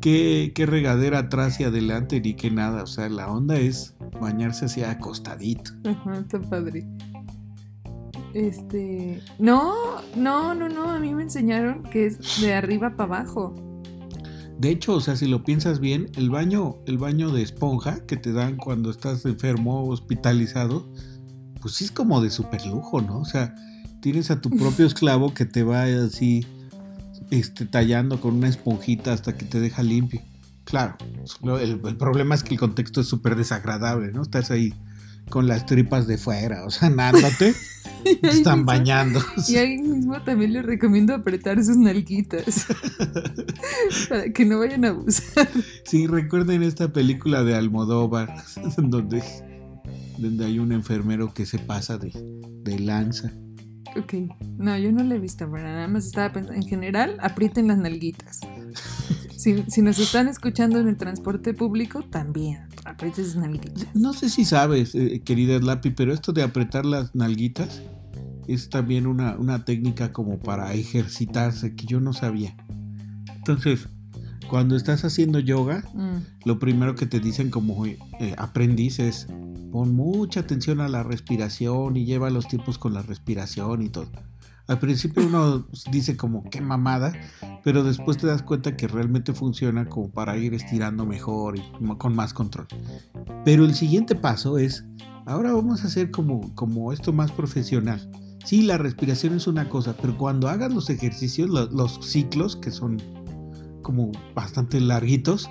Qué, 0.00 0.52
qué 0.54 0.66
regadera 0.66 1.18
atrás 1.18 1.60
y 1.60 1.64
adelante 1.64 2.20
ni 2.20 2.34
que 2.34 2.50
nada. 2.50 2.82
O 2.82 2.86
sea, 2.86 3.08
la 3.08 3.28
onda 3.30 3.56
es 3.58 3.94
bañarse 4.20 4.64
así 4.66 4.82
acostadito. 4.82 5.72
Ajá, 5.84 6.18
está 6.20 6.40
padre. 6.40 6.86
Este. 8.34 9.22
No, 9.38 10.02
no, 10.16 10.54
no, 10.54 10.68
no. 10.68 10.90
A 10.90 10.98
mí 10.98 11.14
me 11.14 11.22
enseñaron 11.22 11.84
que 11.84 12.06
es 12.06 12.40
de 12.40 12.52
arriba 12.52 12.96
para 12.96 13.20
abajo. 13.20 13.54
De 14.58 14.70
hecho, 14.70 14.94
o 14.94 15.00
sea, 15.00 15.16
si 15.16 15.26
lo 15.26 15.44
piensas 15.44 15.80
bien, 15.80 16.10
el 16.16 16.30
baño, 16.30 16.76
el 16.86 16.98
baño 16.98 17.30
de 17.30 17.42
esponja 17.42 18.04
que 18.06 18.16
te 18.16 18.32
dan 18.32 18.56
cuando 18.56 18.90
estás 18.90 19.24
enfermo 19.24 19.80
o 19.80 19.92
hospitalizado, 19.92 20.88
pues 21.60 21.74
sí 21.74 21.84
es 21.84 21.90
como 21.90 22.20
de 22.20 22.30
super 22.30 22.64
lujo, 22.66 23.00
¿no? 23.00 23.20
O 23.20 23.24
sea, 23.24 23.54
tienes 24.00 24.30
a 24.30 24.40
tu 24.40 24.50
propio 24.58 24.86
esclavo 24.86 25.32
que 25.32 25.44
te 25.44 25.62
va 25.62 25.84
así 25.84 26.46
este, 27.30 27.66
tallando 27.66 28.20
con 28.20 28.34
una 28.34 28.48
esponjita 28.48 29.12
hasta 29.12 29.36
que 29.36 29.44
te 29.44 29.60
deja 29.60 29.82
limpio. 29.82 30.22
Claro, 30.64 30.96
el 31.60 31.96
problema 31.96 32.34
es 32.34 32.42
que 32.42 32.54
el 32.54 32.60
contexto 32.60 33.02
es 33.02 33.06
súper 33.06 33.36
desagradable, 33.36 34.12
¿no? 34.12 34.22
Estás 34.22 34.50
ahí 34.50 34.72
con 35.30 35.46
las 35.48 35.66
tripas 35.66 36.06
de 36.06 36.18
fuera, 36.18 36.64
o 36.64 36.70
sea, 36.70 36.90
nándote, 36.90 37.54
te 38.04 38.28
están 38.28 38.58
mismo- 38.60 38.66
bañando. 38.66 39.20
Y 39.48 39.56
ahí 39.56 39.78
mismo 39.78 40.20
también 40.22 40.52
les 40.52 40.64
recomiendo 40.64 41.14
apretar 41.14 41.62
sus 41.64 41.76
nalguitas. 41.76 42.66
para 44.08 44.32
que 44.32 44.44
no 44.44 44.58
vayan 44.60 44.84
a 44.84 44.88
abusar. 44.88 45.48
Sí, 45.84 46.06
recuerden 46.06 46.62
esta 46.62 46.92
película 46.92 47.42
de 47.44 47.54
Almodóvar, 47.54 48.34
donde, 48.76 49.22
donde 50.18 50.44
hay 50.44 50.58
un 50.58 50.72
enfermero 50.72 51.32
que 51.34 51.46
se 51.46 51.58
pasa 51.58 51.98
de, 51.98 52.12
de 52.62 52.78
lanza. 52.78 53.32
Ok. 53.96 54.14
No, 54.58 54.76
yo 54.78 54.92
no 54.92 55.02
la 55.02 55.14
he 55.14 55.18
visto, 55.18 55.48
pero 55.50 55.64
nada 55.64 55.88
más 55.88 56.06
estaba 56.06 56.32
pensando. 56.32 56.60
En 56.60 56.66
general, 56.66 57.16
aprieten 57.20 57.68
las 57.68 57.78
nalguitas. 57.78 58.40
Si, 59.36 59.62
si 59.68 59.82
nos 59.82 59.98
están 59.98 60.28
escuchando 60.28 60.80
en 60.80 60.88
el 60.88 60.96
transporte 60.96 61.52
público, 61.52 62.02
también 62.02 62.66
aprieten 62.86 63.26
sus 63.26 63.36
nalguitas. 63.36 63.94
No 63.94 64.14
sé 64.14 64.30
si 64.30 64.46
sabes, 64.46 64.94
eh, 64.94 65.20
querida 65.22 65.58
Slappy, 65.58 65.90
pero 65.90 66.14
esto 66.14 66.32
de 66.32 66.42
apretar 66.42 66.86
las 66.86 67.14
nalguitas 67.14 67.82
es 68.46 68.70
también 68.70 69.06
una, 69.06 69.36
una 69.36 69.66
técnica 69.66 70.12
como 70.12 70.38
para 70.38 70.72
ejercitarse 70.72 71.74
que 71.74 71.84
yo 71.84 72.00
no 72.00 72.14
sabía. 72.14 72.56
Entonces, 73.36 73.88
cuando 74.48 74.76
estás 74.76 75.04
haciendo 75.04 75.38
yoga, 75.38 75.84
Mm. 75.94 76.18
lo 76.44 76.58
primero 76.58 76.94
que 76.94 77.06
te 77.06 77.20
dicen 77.20 77.50
como 77.50 77.84
eh, 77.86 77.98
aprendiz 78.38 78.98
es 78.98 79.26
pon 79.72 79.94
mucha 79.94 80.40
atención 80.40 80.80
a 80.80 80.88
la 80.88 81.02
respiración 81.02 81.96
y 81.96 82.04
lleva 82.04 82.30
los 82.30 82.46
tiempos 82.48 82.78
con 82.78 82.94
la 82.94 83.02
respiración 83.02 83.82
y 83.82 83.88
todo. 83.88 84.10
Al 84.66 84.78
principio 84.78 85.26
uno 85.26 85.66
dice 85.92 86.16
como 86.16 86.42
qué 86.48 86.60
mamada, 86.60 87.12
pero 87.64 87.82
después 87.82 88.16
te 88.16 88.26
das 88.26 88.42
cuenta 88.42 88.76
que 88.76 88.86
realmente 88.88 89.32
funciona 89.34 89.86
como 89.86 90.10
para 90.10 90.36
ir 90.36 90.54
estirando 90.54 91.04
mejor 91.06 91.58
y 91.58 91.62
con 91.98 92.14
más 92.14 92.32
control. 92.32 92.66
Pero 93.44 93.64
el 93.64 93.74
siguiente 93.74 94.14
paso 94.14 94.56
es, 94.58 94.84
ahora 95.26 95.52
vamos 95.52 95.82
a 95.84 95.88
hacer 95.88 96.10
como, 96.10 96.54
como 96.54 96.92
esto 96.92 97.12
más 97.12 97.30
profesional. 97.32 98.10
Sí, 98.44 98.62
la 98.62 98.76
respiración 98.78 99.34
es 99.34 99.46
una 99.46 99.68
cosa, 99.70 99.96
pero 100.00 100.16
cuando 100.18 100.48
hagas 100.48 100.72
los 100.72 100.88
ejercicios, 100.90 101.48
lo- 101.50 101.70
los 101.70 101.98
ciclos, 102.06 102.56
que 102.56 102.70
son 102.70 103.02
como 103.84 104.10
bastante 104.34 104.80
larguitos, 104.80 105.48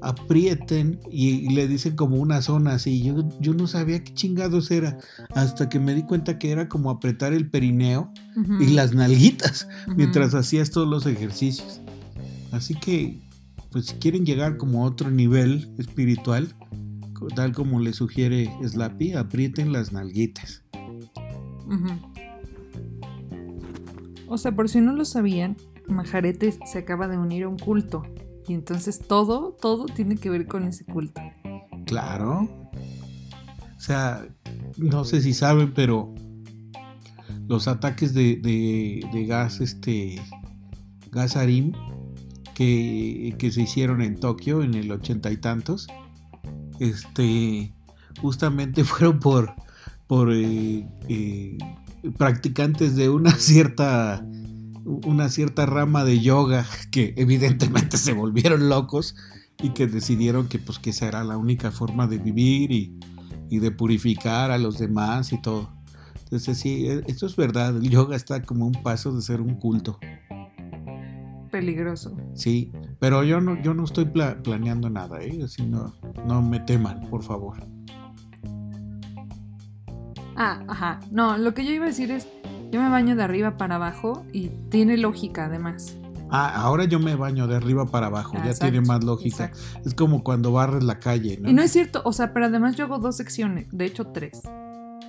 aprieten 0.00 1.00
y, 1.10 1.50
le 1.50 1.68
dicen 1.68 1.96
como 1.96 2.16
una 2.16 2.40
zona 2.40 2.74
así. 2.74 3.02
Yo, 3.02 3.28
yo 3.40 3.52
no 3.52 3.66
sabía 3.66 4.02
qué 4.02 4.14
chingados 4.14 4.70
era 4.70 4.96
hasta 5.34 5.68
que 5.68 5.78
me 5.78 5.94
di 5.94 6.04
cuenta 6.04 6.38
que 6.38 6.50
era 6.50 6.68
como 6.70 6.88
apretar 6.88 7.34
el 7.34 7.50
perineo 7.50 8.10
y 8.60 8.68
las 8.68 8.94
nalguitas 8.94 9.68
mientras 9.94 10.34
hacías 10.34 10.70
todos 10.70 10.88
los 10.88 11.04
ejercicios. 11.04 11.82
Así 12.52 12.74
que, 12.74 13.20
pues 13.70 13.86
si 13.86 13.94
quieren 13.96 14.24
llegar 14.24 14.56
como 14.56 14.84
a 14.84 14.86
otro 14.86 15.10
nivel 15.10 15.68
espiritual, 15.78 16.54
tal 17.34 17.52
como 17.52 17.80
le 17.80 17.92
sugiere 17.92 18.50
Slappy, 18.66 19.12
aprieten 19.12 19.72
las 19.72 19.92
nalguitas. 19.92 20.62
O 24.28 24.38
sea, 24.38 24.52
por 24.52 24.68
si 24.68 24.80
no 24.80 24.92
lo 24.92 25.04
sabían, 25.04 25.56
Majarete 25.88 26.52
se 26.66 26.78
acaba 26.78 27.08
de 27.08 27.18
unir 27.18 27.44
a 27.44 27.48
un 27.48 27.58
culto. 27.58 28.02
Y 28.46 28.54
entonces 28.54 28.98
todo, 28.98 29.56
todo 29.60 29.86
tiene 29.86 30.16
que 30.16 30.30
ver 30.30 30.46
con 30.46 30.64
ese 30.64 30.84
culto. 30.84 31.20
Claro. 31.86 32.48
O 33.76 33.80
sea, 33.80 34.26
no 34.76 35.04
sé 35.04 35.20
si 35.22 35.34
saben, 35.34 35.72
pero 35.74 36.14
los 37.46 37.68
ataques 37.68 38.14
de, 38.14 38.36
de, 38.36 39.26
gas, 39.26 39.60
este, 39.60 40.20
gas 41.10 41.36
Arim, 41.36 41.72
que, 42.54 43.34
que, 43.38 43.50
se 43.50 43.62
hicieron 43.62 44.02
en 44.02 44.18
Tokio 44.18 44.62
en 44.62 44.74
el 44.74 44.90
ochenta 44.90 45.30
y 45.30 45.36
tantos, 45.36 45.86
este, 46.80 47.72
justamente 48.20 48.84
fueron 48.84 49.18
por, 49.20 49.54
por 50.06 50.32
eh, 50.32 50.86
eh, 51.08 51.58
practicantes 52.16 52.96
de 52.96 53.08
una 53.08 53.30
cierta 53.38 54.24
una 54.88 55.28
cierta 55.28 55.66
rama 55.66 56.04
de 56.04 56.20
yoga 56.20 56.66
que 56.90 57.14
evidentemente 57.16 57.98
se 57.98 58.12
volvieron 58.12 58.68
locos 58.68 59.14
y 59.62 59.70
que 59.70 59.86
decidieron 59.86 60.48
que 60.48 60.58
pues 60.58 60.78
que 60.78 60.90
esa 60.90 61.08
era 61.08 61.24
la 61.24 61.36
única 61.36 61.70
forma 61.70 62.06
de 62.06 62.18
vivir 62.18 62.70
y, 62.70 62.98
de 63.50 63.70
purificar 63.70 64.50
a 64.50 64.58
los 64.58 64.78
demás 64.78 65.32
y 65.32 65.40
todo. 65.40 65.72
Entonces 66.24 66.58
sí, 66.58 66.86
e, 66.86 67.02
esto 67.06 67.26
es 67.26 67.34
verdad, 67.36 67.76
el 67.76 67.88
yoga 67.88 68.14
está 68.14 68.42
como 68.42 68.66
un 68.66 68.82
paso 68.82 69.12
de 69.14 69.22
ser 69.22 69.40
un 69.40 69.54
culto. 69.54 69.98
Peligroso. 71.50 72.14
Sí, 72.34 72.72
pero 72.98 73.24
yo 73.24 73.40
no, 73.40 73.60
yo 73.62 73.72
no 73.72 73.84
estoy 73.84 74.04
planeando 74.04 74.90
nada, 74.90 75.22
¿eh? 75.22 75.40
Así 75.42 75.62
no, 75.62 75.94
no 76.26 76.42
me 76.42 76.60
teman, 76.60 77.08
por 77.08 77.22
favor. 77.22 77.66
Ah, 80.36 80.62
ajá. 80.68 81.00
No, 81.10 81.36
lo 81.36 81.52
que 81.52 81.64
yo 81.64 81.72
iba 81.72 81.86
a 81.86 81.88
decir 81.88 82.10
es, 82.10 82.28
yo 82.70 82.82
me 82.82 82.88
baño 82.88 83.16
de 83.16 83.22
arriba 83.22 83.56
para 83.56 83.76
abajo 83.76 84.24
y 84.32 84.48
tiene 84.70 84.96
lógica 84.96 85.46
además. 85.46 85.96
Ah, 86.30 86.52
ahora 86.54 86.84
yo 86.84 87.00
me 87.00 87.14
baño 87.14 87.46
de 87.46 87.56
arriba 87.56 87.86
para 87.86 88.08
abajo, 88.08 88.36
ya 88.44 88.52
tiene 88.52 88.82
más 88.82 89.02
lógica. 89.02 89.50
Es 89.84 89.94
como 89.94 90.22
cuando 90.22 90.52
barres 90.52 90.84
la 90.84 91.00
calle, 91.00 91.38
¿no? 91.40 91.48
Y 91.48 91.54
no 91.54 91.62
es 91.62 91.72
cierto, 91.72 92.02
o 92.04 92.12
sea, 92.12 92.34
pero 92.34 92.46
además 92.46 92.76
yo 92.76 92.84
hago 92.84 92.98
dos 92.98 93.16
secciones, 93.16 93.66
de 93.72 93.86
hecho 93.86 94.08
tres. 94.08 94.42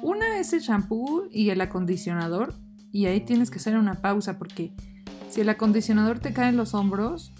Una 0.01 0.39
es 0.39 0.53
el 0.53 0.61
shampoo 0.61 1.25
y 1.29 1.49
el 1.49 1.59
acondicionador, 1.59 2.53
y 2.91 3.07
ahí 3.07 3.21
tienes 3.21 3.51
que 3.51 3.57
hacer 3.57 3.77
una 3.77 3.95
pausa 3.95 4.37
porque 4.37 4.73
si 5.29 5.41
el 5.41 5.49
acondicionador 5.49 6.19
te 6.19 6.31
cae 6.31 6.49
en 6.49 6.57
los 6.57 6.73
hombros, 6.73 7.33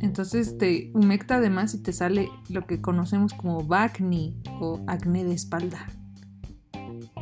entonces 0.00 0.58
te 0.58 0.90
humecta 0.94 1.36
además 1.36 1.72
y 1.74 1.82
te 1.82 1.92
sale 1.92 2.28
lo 2.48 2.66
que 2.66 2.80
conocemos 2.80 3.32
como 3.32 3.64
bacne 3.64 4.34
o 4.60 4.80
acné 4.88 5.24
de 5.24 5.34
espalda. 5.34 5.86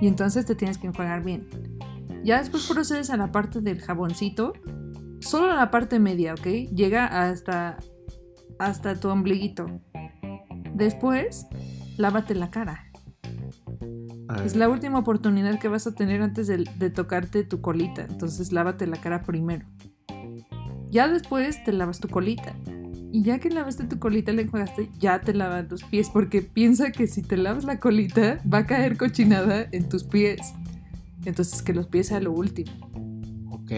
Y 0.00 0.08
entonces 0.08 0.46
te 0.46 0.54
tienes 0.54 0.78
que 0.78 0.86
enjuagar 0.86 1.22
bien. 1.22 1.46
Ya 2.24 2.38
después 2.38 2.66
procedes 2.66 3.10
a 3.10 3.16
la 3.16 3.32
parte 3.32 3.60
del 3.60 3.80
jaboncito. 3.80 4.52
Solo 5.20 5.54
la 5.54 5.70
parte 5.70 5.98
media, 5.98 6.34
¿ok? 6.34 6.46
Llega 6.74 7.06
hasta, 7.06 7.78
hasta 8.58 8.98
tu 8.98 9.08
ombliguito. 9.08 9.66
Después, 10.74 11.46
lávate 11.96 12.34
la 12.34 12.50
cara. 12.50 12.86
Es 14.44 14.56
la 14.56 14.68
última 14.68 14.98
oportunidad 14.98 15.58
que 15.58 15.68
vas 15.68 15.86
a 15.86 15.94
tener 15.94 16.22
antes 16.22 16.46
de, 16.46 16.64
de, 16.78 16.90
tocarte 16.90 17.44
tu 17.44 17.60
colita. 17.60 18.06
Entonces 18.08 18.50
lávate 18.50 18.86
la 18.86 18.96
cara 18.96 19.22
primero. 19.22 19.66
Ya 20.90 21.08
después 21.08 21.62
te 21.64 21.72
lavas 21.72 22.00
tu 22.00 22.08
colita. 22.08 22.54
Y 23.14 23.24
ya 23.24 23.38
que 23.38 23.50
lavaste 23.50 23.84
tu 23.84 23.98
colita, 23.98 24.32
le 24.32 24.42
enjuagaste, 24.42 24.88
ya 24.98 25.20
te 25.20 25.34
lavas 25.34 25.70
los 25.70 25.84
pies. 25.84 26.08
Porque 26.08 26.40
piensa 26.40 26.92
que 26.92 27.06
si 27.06 27.20
te 27.20 27.36
lavas 27.36 27.64
la 27.64 27.78
colita, 27.78 28.40
va 28.50 28.58
a 28.58 28.66
caer 28.66 28.96
cochinada 28.96 29.66
en 29.70 29.88
tus 29.88 30.04
pies. 30.04 30.54
Entonces 31.24 31.62
que 31.62 31.72
los 31.72 31.86
pies 31.86 32.12
a 32.12 32.20
lo 32.20 32.32
último. 32.32 32.72
Ok. 33.50 33.72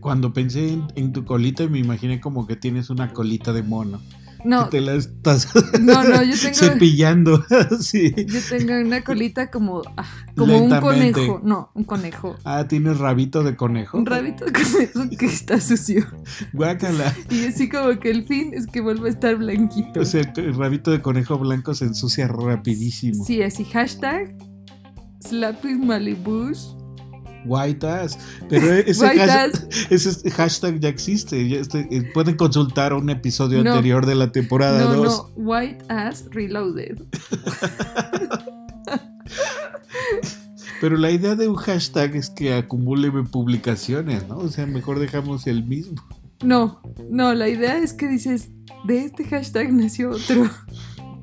Cuando 0.00 0.32
pensé 0.32 0.78
en, 0.94 1.12
tu 1.12 1.24
colita 1.24 1.66
me 1.66 1.78
imaginé 1.78 2.20
como 2.20 2.46
que 2.46 2.54
tienes 2.54 2.88
una 2.88 3.12
colita 3.12 3.52
de 3.52 3.62
mono. 3.62 4.00
No. 4.44 4.64
Que 4.64 4.78
te 4.78 4.80
la 4.80 4.94
estás 4.94 5.48
no, 5.80 6.02
no, 6.02 6.22
yo 6.22 6.34
tengo, 6.36 6.54
cepillando. 6.54 7.44
sí. 7.80 8.12
Yo 8.26 8.40
tengo 8.48 8.74
una 8.80 9.02
colita 9.02 9.50
como, 9.50 9.82
ah, 9.96 10.04
como 10.36 10.58
un 10.58 10.80
conejo. 10.80 11.40
No, 11.44 11.70
un 11.74 11.84
conejo. 11.84 12.36
Ah, 12.44 12.66
tienes 12.68 12.98
rabito 12.98 13.42
de 13.42 13.56
conejo. 13.56 13.98
Un 13.98 14.06
rabito 14.06 14.44
de 14.44 14.52
conejo 14.52 15.16
que 15.16 15.26
está 15.26 15.60
sucio. 15.60 16.06
Guácala. 16.52 17.14
Y 17.30 17.46
así 17.46 17.68
como 17.68 17.98
que 17.98 18.10
el 18.10 18.24
fin 18.24 18.52
es 18.54 18.66
que 18.66 18.80
vuelva 18.80 19.06
a 19.06 19.10
estar 19.10 19.36
blanquito. 19.36 20.00
O 20.00 20.04
sea, 20.04 20.22
el 20.36 20.54
rabito 20.54 20.90
de 20.90 21.00
conejo 21.00 21.38
blanco 21.38 21.74
se 21.74 21.86
ensucia 21.86 22.26
rapidísimo. 22.28 23.24
Sí, 23.24 23.42
así 23.42 23.64
hashtag 23.64 24.34
Slappy 25.32 25.78
Malibus. 25.78 26.76
White 27.46 27.86
ass. 27.86 28.18
Pero 28.50 28.70
ese, 28.72 29.08
hashtag, 29.08 29.68
ese 29.90 30.30
hashtag 30.30 30.78
ya 30.78 30.90
existe. 30.90 31.48
Ya 31.48 31.60
eh, 31.60 32.10
pueden 32.12 32.36
consultar 32.36 32.92
un 32.92 33.08
episodio 33.08 33.60
anterior 33.60 34.04
de 34.04 34.14
la 34.14 34.30
temporada 34.30 34.82
2. 34.82 34.96
No, 34.96 35.04
no, 35.04 35.30
White 35.36 35.86
Ass 35.88 36.26
Reloaded. 36.30 37.02
Pero 40.82 40.96
la 40.98 41.10
idea 41.10 41.34
de 41.34 41.48
un 41.48 41.56
hashtag 41.56 42.14
es 42.16 42.28
que 42.28 42.52
acumule 42.52 43.10
publicaciones, 43.24 44.28
¿no? 44.28 44.36
O 44.36 44.48
sea, 44.48 44.66
mejor 44.66 44.98
dejamos 44.98 45.46
el 45.46 45.64
mismo. 45.64 46.02
No, 46.44 46.82
no, 47.08 47.32
la 47.34 47.48
idea 47.48 47.78
es 47.78 47.94
que 47.94 48.06
dices, 48.08 48.50
de 48.84 49.04
este 49.04 49.24
hashtag 49.24 49.72
nació 49.72 50.10
otro. 50.10 50.50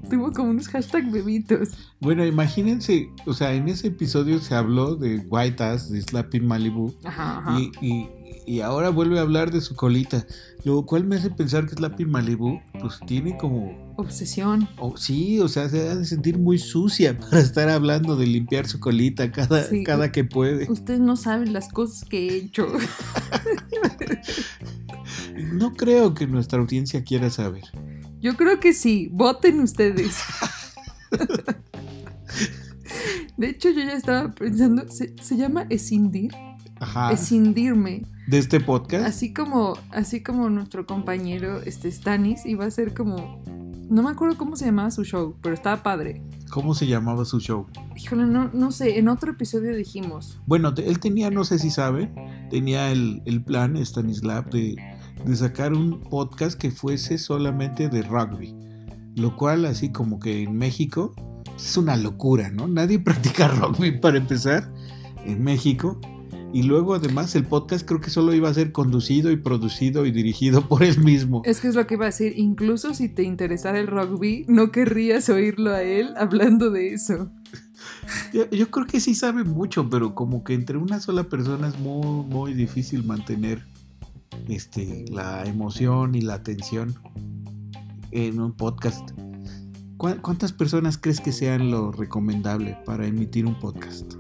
Tuvo 0.10 0.32
como 0.32 0.52
unos 0.52 0.68
hashtag 0.68 1.12
bebitos. 1.12 1.70
Bueno, 2.00 2.26
imagínense, 2.26 3.10
o 3.26 3.34
sea, 3.34 3.54
en 3.54 3.68
ese 3.68 3.88
episodio 3.88 4.40
se 4.40 4.56
habló 4.56 4.96
de 4.96 5.18
White 5.30 5.64
Ass, 5.64 5.92
de 5.92 6.02
Slapping 6.02 6.46
Malibu. 6.46 6.94
Y, 7.82 8.62
ahora 8.62 8.90
vuelve 8.90 9.20
a 9.20 9.22
hablar 9.22 9.52
de 9.52 9.62
su 9.62 9.76
colita. 9.76 10.26
Lo 10.64 10.86
cual 10.86 11.06
me 11.06 11.18
hace 11.18 11.30
pensar 11.30 11.68
que 11.68 11.76
Slapping 11.76 12.10
Malibu, 12.10 12.60
pues 12.80 13.00
tiene 13.06 13.38
como. 13.38 13.94
Obsesión. 13.98 14.68
sí, 14.96 15.40
o 15.40 15.48
sea, 15.48 15.70
se 15.70 15.88
ha 15.88 15.96
de 15.96 16.06
sentir 16.06 16.38
muy 16.38 16.58
sucia 16.58 17.18
para 17.20 17.40
estar 17.40 17.70
hablando 17.70 18.16
de 18.16 18.28
limpiar 18.28 18.66
su 18.66 18.80
colita 18.80 19.32
cada, 19.32 19.66
cada 19.86 20.12
que 20.12 20.24
puede. 20.24 20.72
Ustedes 20.72 21.00
no 21.00 21.16
saben 21.16 21.54
las 21.54 21.70
cosas 21.70 22.08
que 22.08 22.28
he 22.28 22.36
hecho. 22.38 22.68
no 25.54 25.74
creo 25.74 26.14
que 26.14 26.28
nuestra 26.28 26.60
audiencia 26.60 27.04
quiera 27.04 27.30
saber. 27.30 27.64
Yo 28.22 28.36
creo 28.36 28.60
que 28.60 28.74
sí, 28.74 29.10
voten 29.12 29.62
ustedes. 29.62 30.18
De 33.38 33.50
hecho, 33.50 33.70
yo 33.70 33.80
ya 33.80 33.94
estaba 33.94 34.34
pensando, 34.34 34.84
se, 34.90 35.38
llama 35.38 35.66
escindir. 35.70 36.34
Ajá. 36.82 37.14
Escindirme. 37.14 38.04
De 38.28 38.38
este 38.38 38.60
podcast. 38.60 39.06
Así 39.06 39.34
como, 39.34 39.78
así 39.92 40.22
como 40.22 40.50
nuestro 40.50 40.86
compañero 40.86 41.62
este 41.62 41.90
Stanis 41.90 42.46
iba 42.46 42.66
a 42.66 42.72
ser 42.72 42.94
como. 42.94 43.42
No 43.90 44.04
me 44.04 44.12
acuerdo 44.12 44.38
cómo 44.38 44.58
se 44.58 44.66
llamaba 44.66 44.92
su 44.92 45.06
show, 45.06 45.36
pero 45.42 45.56
estaba 45.56 45.82
padre. 45.82 46.22
¿Cómo 46.52 46.76
se 46.76 46.86
llamaba 46.86 47.26
su 47.26 47.40
show? 47.40 47.68
Híjole, 47.96 48.26
no, 48.26 48.50
no 48.54 48.72
sé, 48.72 49.00
en 49.00 49.08
otro 49.08 49.32
episodio 49.32 49.74
dijimos. 49.74 50.40
Bueno, 50.46 50.74
él 50.78 51.00
tenía, 51.00 51.32
no 51.32 51.44
sé 51.44 51.58
si 51.58 51.70
sabe, 51.72 52.12
tenía 52.52 52.92
el, 52.92 53.22
el 53.26 53.42
plan, 53.44 53.78
Stanislav, 53.78 54.50
de 54.50 54.76
de 55.26 55.36
sacar 55.36 55.74
un 55.74 56.02
podcast 56.02 56.60
que 56.60 56.72
fuese 56.72 57.18
solamente 57.18 57.90
de 57.90 58.02
rugby. 58.02 58.56
Lo 59.16 59.36
cual, 59.36 59.66
así 59.66 59.92
como 59.92 60.20
que 60.20 60.44
en 60.44 60.58
México, 60.58 61.14
es 61.56 61.78
una 61.78 61.98
locura, 61.98 62.50
¿no? 62.50 62.68
Nadie 62.68 63.00
practica 63.04 63.48
rugby 63.48 64.00
para 64.00 64.18
empezar 64.18 64.72
en 65.26 65.44
México. 65.44 66.00
Y 66.52 66.64
luego 66.64 66.96
además 66.96 67.36
el 67.36 67.44
podcast 67.44 67.88
creo 67.88 68.02
que 68.02 68.10
solo 68.10 68.34
iba 68.34 68.50
a 68.50 68.54
ser 68.54 68.72
conducido 68.72 69.30
y 69.32 69.38
producido 69.38 70.08
y 70.08 70.12
dirigido 70.12 70.62
por 70.68 70.84
él 70.84 71.00
mismo. 71.00 71.42
Es 71.46 71.60
que 71.60 71.68
es 71.68 71.76
lo 71.76 71.86
que 71.86 71.94
iba 71.94 72.06
a 72.06 72.08
decir, 72.08 72.34
incluso 72.38 72.94
si 72.94 73.10
te 73.10 73.24
interesara 73.24 73.80
el 73.80 73.88
rugby, 73.88 74.46
no 74.48 74.72
querrías 74.72 75.30
oírlo 75.30 75.72
a 75.72 75.84
él 75.84 76.14
hablando 76.18 76.72
de 76.72 76.94
eso. 76.94 77.30
Yo, 78.34 78.50
yo 78.50 78.70
creo 78.70 78.86
que 78.86 79.00
sí 79.00 79.16
sabe 79.16 79.44
mucho, 79.44 79.90
pero 79.90 80.14
como 80.14 80.44
que 80.44 80.54
entre 80.54 80.78
una 80.78 81.00
sola 81.00 81.24
persona 81.24 81.70
es 81.70 81.80
muy, 81.80 82.26
muy 82.26 82.54
difícil 82.54 83.04
mantener 83.06 83.64
este, 84.48 85.06
la 85.12 85.44
emoción 85.46 86.16
y 86.16 86.22
la 86.22 86.36
atención 86.36 86.96
en 88.12 88.40
un 88.40 88.54
podcast. 88.54 89.12
¿Cuántas 89.98 90.54
personas 90.54 90.98
crees 90.98 91.20
que 91.20 91.34
sean 91.34 91.72
lo 91.72 91.92
recomendable 91.92 92.78
para 92.86 93.06
emitir 93.06 93.46
un 93.46 93.60
podcast? 93.60 94.14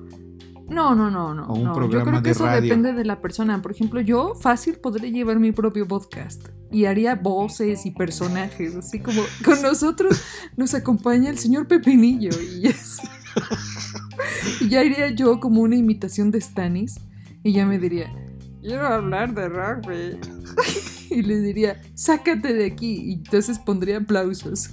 No, 0.67 0.93
no, 0.93 1.09
no, 1.09 1.33
no. 1.33 1.45
O 1.47 1.53
un 1.55 1.63
no. 1.63 1.69
Yo 1.69 1.73
programa 1.73 2.11
creo 2.11 2.21
que 2.21 2.27
de 2.29 2.31
eso 2.31 2.45
radio. 2.45 2.61
depende 2.61 2.93
de 2.93 3.05
la 3.05 3.21
persona. 3.21 3.61
Por 3.61 3.71
ejemplo, 3.71 4.01
yo 4.01 4.35
fácil 4.35 4.75
podría 4.75 5.09
llevar 5.09 5.39
mi 5.39 5.51
propio 5.53 5.87
podcast 5.87 6.49
y 6.71 6.85
haría 6.85 7.15
voces 7.15 7.85
y 7.85 7.91
personajes, 7.91 8.75
así 8.75 8.99
como 8.99 9.21
con 9.43 9.61
nosotros 9.61 10.21
nos 10.57 10.73
acompaña 10.75 11.29
el 11.29 11.39
señor 11.39 11.67
Pepinillo 11.67 12.29
y 12.39 12.61
ya, 12.61 12.69
es- 12.69 12.99
y 14.61 14.69
ya 14.69 14.83
iría 14.83 15.09
yo 15.11 15.39
como 15.39 15.61
una 15.61 15.75
imitación 15.77 16.29
de 16.29 16.41
Stanis 16.41 16.99
y 17.41 17.53
ya 17.53 17.65
me 17.65 17.79
diría, 17.79 18.13
quiero 18.61 18.87
hablar 18.87 19.33
de 19.33 19.49
rugby. 19.49 20.19
Y 21.11 21.23
le 21.23 21.39
diría, 21.41 21.81
sácate 21.95 22.53
de 22.53 22.67
aquí. 22.67 23.01
Y 23.03 23.13
entonces 23.13 23.57
pondría 23.57 23.97
aplausos. 23.97 24.69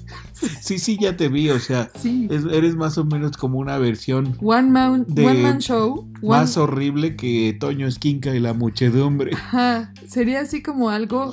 Sí, 0.61 0.79
sí, 0.79 0.99
ya 1.01 1.17
te 1.17 1.29
vi, 1.29 1.49
o 1.49 1.59
sea, 1.59 1.89
Sí. 1.99 2.29
es- 2.31 2.45
eres 2.53 2.77
más 2.77 2.99
o 2.99 3.07
menos 3.07 3.39
como 3.39 3.59
una 3.59 3.79
versión 3.79 4.37
One 4.43 4.69
man, 4.71 5.07
de- 5.09 5.25
one 5.27 5.41
man 5.41 5.59
show. 5.61 6.01
One, 6.21 6.29
más 6.29 6.59
horrible 6.59 7.17
que 7.17 7.57
Toño 7.59 7.87
Esquinca 7.87 8.35
y 8.37 8.41
la 8.41 8.53
muchedumbre. 8.53 9.31
Ajá, 9.35 9.95
sería 10.07 10.41
así 10.41 10.63
como 10.63 10.91
algo 10.91 11.33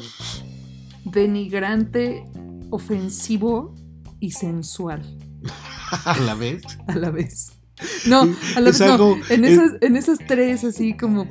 denigrante, 1.03 2.24
ofensivo 2.69 3.75
y 4.22 4.31
sensual 4.31 5.01
A 6.05 6.17
la 6.19 6.33
vez. 6.36 6.63
a 6.88 6.95
la 6.95 7.10
vez. 7.12 7.51
No, 8.07 8.22
a 8.55 8.60
la 8.62 8.69
Es 8.69 8.79
vez 8.79 8.88
no. 8.88 8.93
algo- 8.93 9.17
En 9.29 9.43
es- 9.43 9.51
esas, 9.51 9.72
en 9.81 9.95
esas 9.98 10.19
tres, 10.25 10.63
así 10.63 10.95
como. 10.95 11.27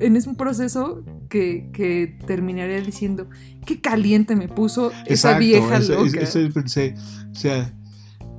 En 0.00 0.16
ese 0.16 0.32
proceso 0.34 1.02
que, 1.28 1.70
que 1.72 2.18
terminaría 2.26 2.80
diciendo, 2.80 3.28
qué 3.66 3.80
caliente 3.80 4.36
me 4.36 4.48
puso 4.48 4.90
esa 5.06 5.32
Exacto, 5.32 5.38
vieja 5.40 5.76
eso, 5.78 5.94
loca. 6.04 6.20
eso- 6.20 6.38
eso 6.40 6.52
pensé. 6.54 6.94
O 7.30 7.34
sea, 7.34 7.74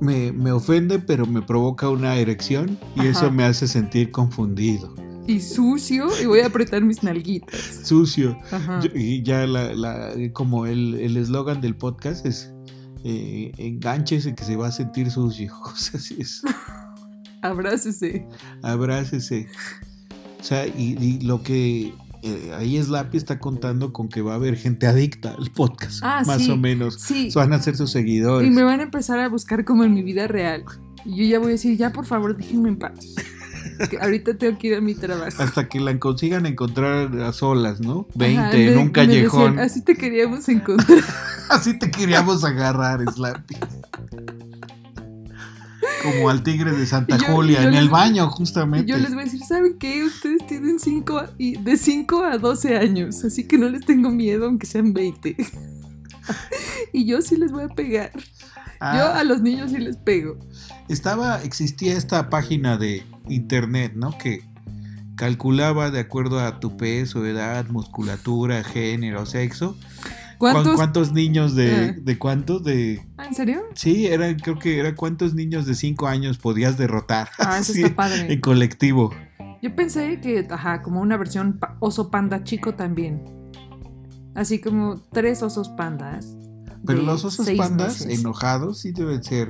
me, 0.00 0.32
me 0.32 0.52
ofende, 0.52 0.98
pero 0.98 1.26
me 1.26 1.42
provoca 1.42 1.88
una 1.88 2.16
erección 2.16 2.78
y 2.96 3.00
Ajá. 3.00 3.08
eso 3.10 3.30
me 3.30 3.44
hace 3.44 3.68
sentir 3.68 4.10
confundido, 4.10 4.94
Y 5.26 5.40
sucio, 5.40 6.08
y 6.22 6.26
voy 6.26 6.40
a 6.40 6.46
apretar 6.46 6.82
mis 6.82 7.02
nalguitas. 7.02 7.60
sucio. 7.84 8.36
Ajá. 8.50 8.80
Yo- 8.80 8.90
y 8.94 9.22
ya 9.22 9.46
la, 9.46 9.74
la- 9.74 10.12
como 10.32 10.66
el 10.66 10.94
el 10.94 11.16
eslogan 11.18 11.60
del 11.60 11.76
podcast 11.76 12.24
es 12.26 12.52
eh, 13.04 13.52
enganchese 13.58 14.34
que 14.34 14.44
se 14.44 14.56
va 14.56 14.68
a 14.68 14.72
sentir 14.72 15.10
sucio. 15.10 15.52
Así 15.94 16.16
es. 16.18 16.42
Abrácese. 17.42 18.26
Abrácese. 18.62 19.46
O 20.40 20.44
sea, 20.44 20.66
y, 20.66 20.96
y 21.00 21.20
lo 21.20 21.42
que 21.42 21.92
eh, 22.22 22.52
ahí 22.58 22.82
Slappy 22.82 23.16
está 23.16 23.38
contando 23.38 23.92
con 23.92 24.08
que 24.08 24.22
va 24.22 24.32
a 24.32 24.34
haber 24.36 24.56
gente 24.56 24.86
adicta 24.86 25.34
al 25.38 25.50
podcast, 25.50 26.00
Ah, 26.02 26.22
más 26.26 26.42
sí. 26.42 26.50
o 26.50 26.56
menos. 26.56 26.94
Sí. 27.00 27.30
Van 27.34 27.52
a 27.52 27.60
ser 27.62 27.76
sus 27.76 27.90
seguidores. 27.90 28.46
Y 28.48 28.50
me 28.54 28.62
van 28.62 28.80
a 28.80 28.84
empezar 28.84 29.18
a 29.20 29.28
buscar 29.28 29.64
como 29.64 29.84
en 29.84 29.94
mi 29.94 30.02
vida 30.02 30.26
real. 30.26 30.64
Y 31.04 31.16
yo 31.16 31.24
ya 31.24 31.38
voy 31.38 31.48
a 31.48 31.50
decir, 31.52 31.76
ya 31.78 31.92
por 31.92 32.06
favor, 32.06 32.36
déjenme 32.36 32.70
en 32.70 32.76
paz. 32.78 32.94
Que 33.90 33.96
ahorita 33.98 34.36
tengo 34.36 34.58
que 34.58 34.68
ir 34.68 34.74
a 34.74 34.80
mi 34.82 34.94
trabajo. 34.94 35.42
Hasta 35.42 35.66
que 35.68 35.80
la 35.80 35.98
consigan 35.98 36.44
encontrar 36.44 37.14
a 37.22 37.32
solas, 37.32 37.80
¿no? 37.80 38.06
20 38.14 38.38
Ajá, 38.38 38.52
en 38.56 38.78
un 38.78 38.90
callejón. 38.90 39.52
decían, 39.56 39.58
Así 39.58 39.82
te 39.82 39.96
queríamos 39.96 40.46
encontrar. 40.50 40.98
Así 41.48 41.78
te 41.78 41.90
queríamos 41.90 42.44
agarrar, 42.44 43.02
Slappy. 43.10 43.56
Como 46.02 46.28
al 46.30 46.42
tigre 46.42 46.72
de 46.72 46.86
Santa 46.86 47.16
yo- 47.18 47.26
Julia, 47.26 47.62
yo 47.62 47.68
en 47.68 47.74
el 47.74 47.88
baño, 47.88 48.28
justamente. 48.30 48.90
yo 48.90 48.96
les 48.98 49.10
voy 49.12 49.22
a 49.22 49.24
decir, 49.24 49.40
¿saben 49.46 49.76
qué? 49.78 50.04
Ustedes 50.04 50.46
tienen 50.46 50.78
cinco 50.78 51.22
y 51.38 51.56
de 51.58 51.76
5 51.76 52.24
a 52.24 52.38
12 52.38 52.76
años, 52.76 53.24
así 53.24 53.44
que 53.46 53.58
no 53.58 53.68
les 53.68 53.84
tengo 53.84 54.10
miedo 54.10 54.46
aunque 54.46 54.66
sean 54.66 54.92
20. 54.92 55.36
y 56.92 57.06
yo 57.06 57.20
sí 57.22 57.36
les 57.36 57.52
voy 57.52 57.64
a 57.64 57.68
pegar. 57.68 58.12
Ah, 58.80 58.96
Yo 58.96 59.12
a 59.12 59.24
los 59.24 59.42
niños 59.42 59.70
sí 59.72 59.78
les 59.78 59.96
pego. 59.98 60.38
Estaba, 60.88 61.42
existía 61.42 61.96
esta 61.96 62.30
página 62.30 62.78
de 62.78 63.02
internet, 63.28 63.92
¿no? 63.94 64.16
Que 64.16 64.42
calculaba 65.16 65.90
de 65.90 66.00
acuerdo 66.00 66.40
a 66.40 66.60
tu 66.60 66.76
peso, 66.78 67.26
edad, 67.26 67.68
musculatura, 67.68 68.64
género, 68.64 69.26
sexo. 69.26 69.76
Cuán- 70.40 70.54
¿Cuántos? 70.54 70.74
¿Cuántos 70.74 71.12
niños 71.12 71.54
de, 71.54 71.74
Ah. 71.74 71.94
de 72.02 72.18
cuántos? 72.18 72.64
De, 72.64 73.06
Ah, 73.16 73.26
¿En 73.26 73.34
serio? 73.34 73.62
sí, 73.74 74.06
era, 74.08 74.36
creo 74.36 74.58
que 74.58 74.80
era 74.80 74.96
cuántos 74.96 75.34
niños 75.34 75.66
de 75.66 75.74
5 75.76 76.08
años 76.08 76.38
podías 76.38 76.76
derrotar. 76.76 77.28
Ah, 77.38 77.58
eso 77.60 77.70
así, 77.72 77.82
está 77.82 77.94
padre. 77.94 78.32
En 78.32 78.40
colectivo. 78.40 79.12
Yo 79.62 79.76
pensé 79.76 80.18
que, 80.20 80.46
ajá, 80.50 80.82
como 80.82 81.00
una 81.00 81.16
versión 81.16 81.58
pa- 81.58 81.76
oso 81.80 82.10
panda 82.10 82.42
chico 82.42 82.74
también. 82.74 83.22
Así 84.34 84.58
como 84.60 84.96
tres 85.12 85.42
osos 85.42 85.68
pandas. 85.68 86.34
Pero 86.86 87.02
los 87.02 87.24
osos 87.24 87.46
pandas 87.56 88.00
meses. 88.06 88.20
enojados 88.20 88.78
sí 88.80 88.92
deben 88.92 89.22
ser. 89.22 89.48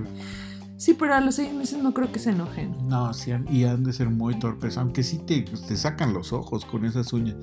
Sí, 0.80 0.94
pero 0.94 1.14
a 1.14 1.20
los 1.20 1.34
seis 1.34 1.52
meses 1.52 1.82
no 1.82 1.92
creo 1.92 2.10
que 2.10 2.18
se 2.18 2.30
enojen. 2.30 2.74
No, 2.88 3.12
sí, 3.12 3.32
y 3.50 3.64
han 3.64 3.84
de 3.84 3.92
ser 3.92 4.08
muy 4.08 4.38
torpes, 4.38 4.78
aunque 4.78 5.02
sí 5.02 5.18
te, 5.18 5.42
pues, 5.42 5.66
te 5.66 5.76
sacan 5.76 6.14
los 6.14 6.32
ojos 6.32 6.64
con 6.64 6.86
esas 6.86 7.12
uñas. 7.12 7.36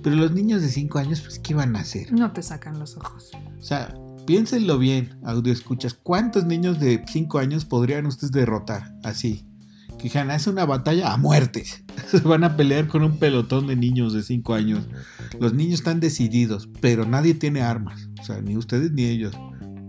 Pero 0.00 0.14
los 0.14 0.30
niños 0.30 0.62
de 0.62 0.68
5 0.68 1.00
años, 1.00 1.20
pues, 1.20 1.40
¿qué 1.40 1.54
van 1.54 1.74
a 1.74 1.80
hacer? 1.80 2.12
No 2.12 2.30
te 2.30 2.40
sacan 2.40 2.78
los 2.78 2.96
ojos. 2.96 3.32
O 3.58 3.62
sea, 3.62 3.92
piénsenlo 4.28 4.78
bien, 4.78 5.18
audio 5.24 5.52
escuchas. 5.52 5.94
¿Cuántos 5.94 6.44
niños 6.44 6.78
de 6.78 7.04
5 7.04 7.40
años 7.40 7.64
podrían 7.64 8.06
ustedes 8.06 8.30
derrotar 8.30 8.94
así? 9.02 9.44
Que 9.98 10.06
es 10.06 10.46
una 10.46 10.64
batalla 10.64 11.12
a 11.12 11.16
muerte. 11.16 11.64
Se 12.08 12.20
van 12.20 12.44
a 12.44 12.56
pelear 12.56 12.86
con 12.86 13.02
un 13.02 13.18
pelotón 13.18 13.66
de 13.66 13.74
niños 13.74 14.12
de 14.12 14.22
5 14.22 14.54
años. 14.54 14.86
Los 15.40 15.52
niños 15.52 15.80
están 15.80 15.98
decididos, 15.98 16.68
pero 16.80 17.04
nadie 17.06 17.34
tiene 17.34 17.60
armas. 17.60 18.08
O 18.20 18.24
sea, 18.24 18.40
ni 18.40 18.56
ustedes 18.56 18.92
ni 18.92 19.06
ellos. 19.06 19.36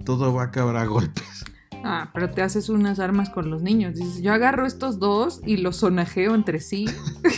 Todo 0.06 0.34
va 0.34 0.42
a 0.42 0.46
acabar 0.48 0.78
a 0.78 0.86
golpes. 0.86 1.46
Ah, 1.88 2.10
pero 2.14 2.32
te 2.32 2.42
haces 2.42 2.70
unas 2.70 3.00
armas 3.00 3.30
con 3.30 3.50
los 3.52 3.62
niños. 3.62 3.94
Dices, 3.96 4.22
yo 4.24 4.34
agarro 4.34 4.66
estos 4.66 4.98
dos 5.00 5.40
y 5.46 5.58
los 5.58 5.76
sonajeo 5.78 6.34
entre 6.34 6.60
sí. 6.60 6.86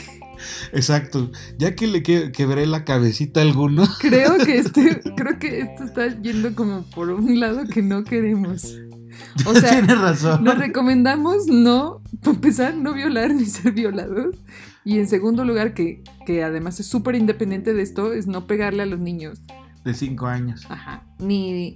Exacto. 0.71 1.31
Ya 1.57 1.75
que 1.75 1.87
le 1.87 2.03
que- 2.03 2.31
quebré 2.31 2.65
la 2.65 2.83
cabecita 2.85 3.39
a 3.41 3.43
alguno, 3.43 3.83
Creo 3.99 4.37
que 4.37 4.57
este, 4.59 5.01
creo 5.17 5.37
que 5.39 5.61
esto 5.61 5.83
está 5.83 6.07
yendo 6.21 6.55
como 6.55 6.83
por 6.91 7.09
un 7.09 7.39
lado 7.39 7.65
que 7.65 7.81
no 7.81 8.03
queremos. 8.03 8.77
O 9.45 9.53
sea, 9.55 9.69
tienes 9.71 9.99
razón. 9.99 10.43
nos 10.43 10.57
recomendamos 10.59 11.47
no, 11.47 12.01
para 12.21 12.35
empezar, 12.35 12.75
no 12.75 12.93
violar 12.93 13.33
ni 13.33 13.45
ser 13.45 13.71
violados. 13.73 14.35
Y 14.85 14.99
en 14.99 15.07
segundo 15.07 15.43
lugar, 15.43 15.73
que, 15.73 16.03
que 16.25 16.43
además 16.43 16.79
es 16.79 16.85
súper 16.87 17.15
independiente 17.15 17.73
de 17.73 17.81
esto, 17.81 18.13
es 18.13 18.27
no 18.27 18.47
pegarle 18.47 18.83
a 18.83 18.85
los 18.85 18.99
niños. 18.99 19.41
De 19.83 19.93
5 19.93 20.25
años. 20.27 20.65
Ajá. 20.69 21.03
Ni 21.19 21.73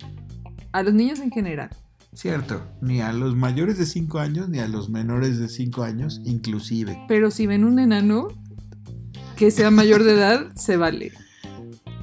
a 0.72 0.84
los 0.84 0.94
niños 0.94 1.20
en 1.20 1.32
general. 1.32 1.70
Cierto. 2.14 2.62
Ni 2.82 3.02
a 3.02 3.14
los 3.14 3.36
mayores 3.36 3.78
de 3.78 3.86
5 3.86 4.20
años, 4.20 4.50
ni 4.50 4.60
a 4.60 4.68
los 4.68 4.90
menores 4.90 5.40
de 5.40 5.48
5 5.48 5.84
años, 5.84 6.22
inclusive. 6.26 6.98
Pero 7.08 7.32
si 7.32 7.48
ven 7.48 7.64
un 7.64 7.80
enano 7.80 8.28
que 9.38 9.50
sea 9.52 9.72
mayor 9.72 10.04
de 10.04 10.14
edad, 10.14 10.52
se 10.56 10.78
vale. 10.78 11.12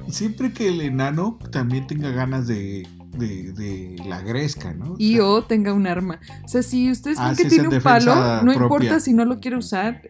Siempre 0.09 0.51
que 0.51 0.69
el 0.69 0.81
enano 0.81 1.37
también 1.51 1.85
tenga 1.85 2.09
ganas 2.09 2.47
de, 2.47 2.87
de, 3.15 3.53
de 3.53 4.01
la 4.07 4.21
gresca, 4.21 4.73
¿no? 4.73 4.93
O 4.93 4.95
Y 4.97 5.13
sea, 5.15 5.25
o 5.27 5.43
tenga 5.43 5.71
un 5.73 5.85
arma. 5.85 6.19
O 6.43 6.47
sea, 6.47 6.63
si 6.63 6.89
ustedes 6.89 7.17
ven 7.19 7.27
Ah, 7.27 7.33
que 7.37 7.45
tiene 7.45 7.65
en 7.67 7.73
un 7.75 7.81
palo, 7.81 8.15
no 8.15 8.41
propia. 8.53 8.63
importa 8.63 8.99
si 8.99 9.13
no 9.13 9.25
lo 9.25 9.39
quiere 9.39 9.57
usar, 9.57 10.01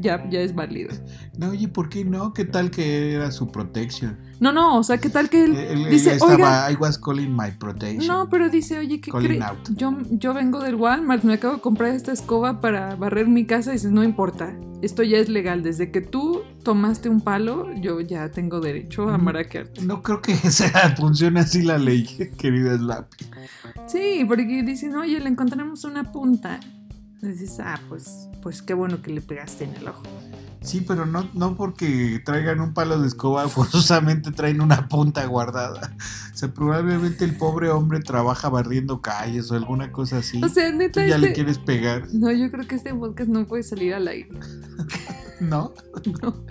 ya, 0.00 0.28
ya 0.30 0.40
es 0.40 0.54
válido. 0.54 0.90
No, 1.36 1.50
oye, 1.50 1.68
¿por 1.68 1.88
qué 1.88 2.04
no? 2.04 2.32
¿Qué 2.32 2.44
tal 2.44 2.70
que 2.70 3.12
era 3.14 3.30
su 3.30 3.50
protección? 3.50 4.18
No, 4.40 4.52
no, 4.52 4.78
o 4.78 4.82
sea, 4.84 4.98
¿qué 4.98 5.08
tal 5.10 5.28
que 5.28 5.44
él 5.44 5.86
dice, 5.90 6.12
estaba, 6.12 6.34
oiga, 6.34 6.70
I 6.70 6.76
was 6.76 6.96
calling 6.98 7.34
my 7.36 7.50
protection. 7.58 8.06
no, 8.06 8.28
pero 8.30 8.48
dice, 8.48 8.78
oye, 8.78 9.00
¿qué 9.00 9.10
cree? 9.10 9.40
Yo, 9.74 9.96
yo 10.10 10.32
vengo 10.34 10.60
del 10.60 10.76
Walmart, 10.76 11.24
me 11.24 11.34
acabo 11.34 11.54
de 11.56 11.60
comprar 11.60 11.92
esta 11.94 12.12
escoba 12.12 12.60
para 12.60 12.94
barrer 12.94 13.26
mi 13.26 13.46
casa 13.46 13.70
y 13.70 13.74
dices, 13.74 13.90
no 13.90 14.04
importa, 14.04 14.54
esto 14.80 15.02
ya 15.02 15.18
es 15.18 15.28
legal. 15.28 15.62
Desde 15.64 15.90
que 15.90 16.00
tú 16.00 16.42
tomaste 16.62 17.08
un 17.08 17.20
palo, 17.20 17.72
yo 17.80 18.00
ya 18.00 18.30
tengo 18.30 18.60
derecho 18.60 19.08
a 19.08 19.18
Mm. 19.18 19.24
maraquearte. 19.24 19.82
No 19.82 20.02
creo 20.02 20.22
que 20.22 20.34
sea, 20.50 20.94
funcione 20.96 21.40
así 21.40 21.62
la 21.62 21.78
ley, 21.78 22.04
querida 22.38 22.76
Slappy. 22.78 23.26
Sí, 23.88 24.24
porque 24.28 24.62
dicen, 24.62 24.94
oye, 24.94 25.18
le 25.18 25.28
encontramos 25.28 25.82
una 25.84 26.12
punta. 26.12 26.60
Dices, 27.20 27.58
ah, 27.58 27.80
pues, 27.88 28.27
pues 28.42 28.62
qué 28.62 28.74
bueno 28.74 29.02
que 29.02 29.12
le 29.12 29.20
pegaste 29.20 29.64
en 29.64 29.74
el 29.76 29.88
ojo. 29.88 30.02
Sí, 30.60 30.80
pero 30.86 31.06
no, 31.06 31.28
no 31.34 31.56
porque 31.56 32.20
traigan 32.24 32.60
un 32.60 32.74
palo 32.74 33.00
de 33.00 33.06
escoba, 33.06 33.48
forzosamente 33.48 34.32
traen 34.32 34.60
una 34.60 34.88
punta 34.88 35.24
guardada. 35.26 35.96
O 36.32 36.36
sea, 36.36 36.52
probablemente 36.52 37.24
el 37.24 37.36
pobre 37.36 37.70
hombre 37.70 38.00
trabaja 38.00 38.48
barriendo 38.48 39.00
calles 39.00 39.50
o 39.50 39.54
alguna 39.54 39.92
cosa 39.92 40.18
así. 40.18 40.42
O 40.42 40.48
sea, 40.48 40.70
Tú 40.70 40.78
neta, 40.78 41.06
ya 41.06 41.18
le 41.18 41.28
este... 41.28 41.34
quieres 41.36 41.58
pegar, 41.58 42.06
No, 42.12 42.30
yo 42.32 42.50
creo 42.50 42.66
que 42.66 42.74
este 42.74 42.92
podcast 42.94 43.30
no 43.30 43.46
puede 43.46 43.62
salir 43.62 43.94
al 43.94 44.08
aire. 44.08 44.30
¿no? 45.40 45.72
No. 46.22 46.44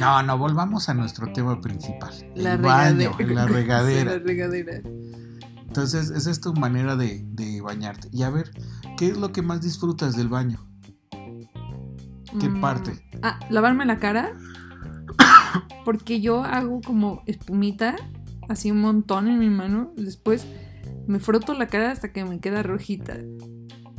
No, 0.00 0.22
no, 0.24 0.38
volvamos 0.38 0.88
a 0.88 0.94
nuestro 0.94 1.32
tema 1.32 1.60
principal. 1.60 2.12
La 2.34 2.54
el 2.54 2.62
baño, 2.62 3.12
regadera. 3.16 3.34
la 3.34 3.46
Sí, 3.48 3.52
regadera. 3.54 4.10
la 4.12 4.18
regadera. 4.18 4.80
Entonces, 5.76 6.10
esa 6.10 6.30
es 6.30 6.40
tu 6.40 6.54
manera 6.54 6.94
de, 6.94 7.24
de 7.32 7.60
bañarte. 7.60 8.08
Y 8.12 8.22
a 8.22 8.30
ver, 8.30 8.52
¿qué 8.96 9.08
es 9.08 9.16
lo 9.16 9.32
que 9.32 9.42
más 9.42 9.60
disfrutas 9.60 10.14
del 10.14 10.28
baño? 10.28 10.64
¿Qué 12.38 12.48
Mm, 12.48 12.60
parte? 12.60 13.04
Ah, 13.24 13.40
lavarme 13.50 13.84
la 13.84 13.98
cara. 13.98 14.34
Porque 15.84 16.20
yo 16.20 16.44
hago 16.44 16.80
como 16.80 17.22
espumita, 17.26 17.96
así 18.48 18.70
un 18.70 18.82
montón 18.82 19.26
en 19.26 19.40
mi 19.40 19.50
mano. 19.50 19.90
Después 19.96 20.46
me 21.08 21.18
froto 21.18 21.54
la 21.54 21.66
cara 21.66 21.90
hasta 21.90 22.12
que 22.12 22.24
me 22.24 22.38
queda 22.38 22.62
rojita. 22.62 23.16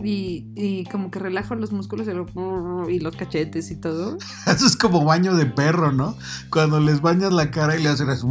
Y, 0.02 0.48
y 0.56 0.86
como 0.86 1.12
que 1.12 1.20
relajo 1.20 1.56
los 1.56 1.74
músculos 1.74 2.08
y, 2.08 2.12
lo- 2.12 2.90
y 2.90 3.00
los 3.00 3.18
cachetes 3.18 3.70
y 3.70 3.76
todo. 3.82 4.18
Eso 4.48 4.66
es 4.66 4.78
como 4.78 5.04
baño 5.04 5.36
de 5.36 5.46
perro, 5.46 5.92
¿no? 5.92 6.16
Cuando 6.50 6.80
les 6.80 7.02
bañas 7.02 7.34
la 7.34 7.52
cara 7.52 7.78
y 7.78 7.84
le 7.84 7.90
haces... 7.90 8.24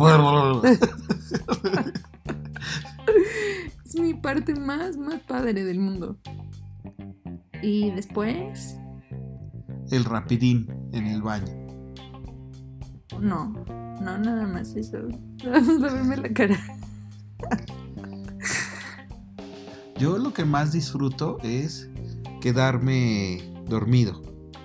Es 3.95 4.01
mi 4.01 4.13
parte 4.13 4.55
más, 4.57 4.97
más 4.97 5.21
padre 5.21 5.53
del 5.63 5.79
mundo. 5.79 6.19
Y 7.63 7.93
después, 7.93 8.77
El 9.93 10.05
rapidín 10.05 10.67
en 10.93 11.07
el 11.07 11.23
baño. 11.23 11.47
no, 13.21 13.53
no, 14.01 14.19
nada 14.19 14.49
más 14.49 14.75
eso. 14.75 14.99
Vamos 15.45 15.81
a 15.85 15.95
verme 15.95 16.17
la 16.17 16.29
cara. 16.31 16.59
Yo 19.97 20.19
lo 20.19 20.33
que 20.35 20.45
más 20.45 20.73
disfruto 20.73 21.39
es 21.45 21.89
quedarme 22.41 23.41
dormido. 23.69 24.21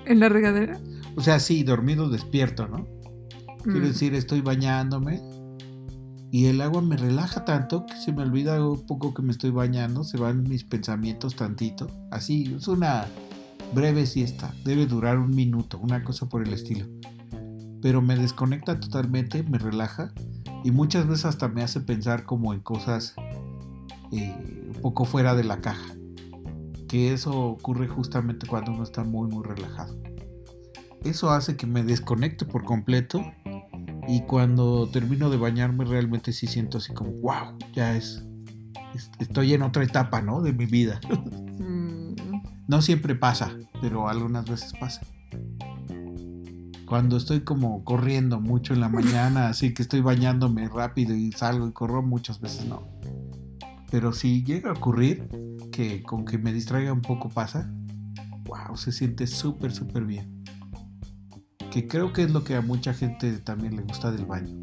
¿En 0.05 0.19
la 0.19 0.29
regadera? 0.29 0.79
O 1.15 1.21
sea, 1.21 1.39
sí, 1.39 1.61
dormido 1.63 2.09
despierto, 2.09 2.67
¿no? 2.67 2.87
Quiero 3.63 3.79
Mm. 3.81 3.89
decir, 3.89 4.15
estoy 4.15 4.41
bañándome 4.41 5.21
y 6.31 6.45
el 6.45 6.61
agua 6.61 6.81
me 6.81 6.95
relaja 6.95 7.43
tanto 7.43 7.85
que 7.85 7.95
se 7.95 8.11
me 8.11 8.21
olvida 8.21 8.63
un 8.63 8.85
poco 8.85 9.13
que 9.13 9.21
me 9.21 9.31
estoy 9.31 9.49
bañando, 9.49 10.03
se 10.03 10.17
van 10.17 10.43
mis 10.43 10.63
pensamientos 10.63 11.35
tantito. 11.35 11.87
Así, 12.11 12.53
es 12.55 12.67
una 12.67 13.07
breve 13.73 14.05
siesta, 14.05 14.53
debe 14.63 14.85
durar 14.85 15.17
un 15.17 15.31
minuto, 15.31 15.79
una 15.79 16.03
cosa 16.03 16.29
por 16.29 16.45
el 16.45 16.53
estilo. 16.53 16.85
Pero 17.81 18.01
me 18.01 18.15
desconecta 18.15 18.79
totalmente, 18.79 19.41
me 19.43 19.57
relaja 19.57 20.13
y 20.63 20.71
muchas 20.71 21.07
veces 21.07 21.25
hasta 21.25 21.47
me 21.47 21.63
hace 21.63 21.79
pensar 21.79 22.25
como 22.25 22.53
en 22.53 22.59
cosas 22.59 23.15
eh, 24.11 24.35
un 24.67 24.81
poco 24.81 25.05
fuera 25.05 25.33
de 25.33 25.43
la 25.43 25.61
caja. 25.61 25.95
Que 26.87 27.13
eso 27.13 27.39
ocurre 27.39 27.87
justamente 27.87 28.45
cuando 28.45 28.71
uno 28.71 28.83
está 28.83 29.03
muy 29.03 29.29
muy 29.29 29.43
relajado. 29.43 29.97
Eso 31.03 31.31
hace 31.31 31.55
que 31.55 31.65
me 31.65 31.83
desconecte 31.83 32.45
por 32.45 32.65
completo 32.65 33.23
y 34.09 34.21
cuando 34.21 34.89
termino 34.91 35.29
de 35.29 35.37
bañarme 35.37 35.85
realmente 35.85 36.33
sí 36.33 36.47
siento 36.47 36.79
así 36.79 36.93
como, 36.93 37.11
wow, 37.21 37.57
ya 37.73 37.95
es, 37.95 38.23
es- 38.95 39.11
estoy 39.19 39.53
en 39.53 39.61
otra 39.61 39.83
etapa, 39.83 40.21
¿no? 40.21 40.41
De 40.41 40.51
mi 40.53 40.65
vida. 40.65 40.99
Mm, 41.59 42.15
No 42.67 42.81
siempre 42.81 43.15
pasa, 43.15 43.55
pero 43.81 44.09
algunas 44.09 44.45
veces 44.49 44.73
pasa. 44.79 45.01
Cuando 46.85 47.17
estoy 47.17 47.41
como 47.41 47.83
corriendo 47.83 48.39
mucho 48.41 48.73
en 48.73 48.79
la 48.79 48.89
mañana, 48.89 49.47
así 49.49 49.73
que 49.73 49.83
estoy 49.83 50.01
bañándome 50.01 50.67
rápido 50.69 51.13
y 51.15 51.31
salgo 51.31 51.67
y 51.67 51.71
corro, 51.71 52.01
muchas 52.01 52.41
veces 52.41 52.65
no. 52.65 52.81
Pero 53.91 54.11
si 54.11 54.43
llega 54.43 54.69
a 54.71 54.73
ocurrir 54.73 55.27
que 55.71 56.01
con 56.03 56.25
que 56.25 56.37
me 56.39 56.51
distraiga 56.51 56.91
un 56.93 57.01
poco 57.01 57.29
pasa, 57.29 57.71
wow, 58.45 58.75
se 58.75 58.91
siente 58.91 59.27
súper, 59.27 59.71
súper 59.71 60.05
bien. 60.05 60.43
Que 61.71 61.87
creo 61.87 62.13
que 62.13 62.23
es 62.23 62.31
lo 62.31 62.43
que 62.43 62.55
a 62.55 62.61
mucha 62.61 62.93
gente 62.93 63.37
también 63.39 63.75
le 63.75 63.83
gusta 63.83 64.11
del 64.11 64.25
baño. 64.25 64.55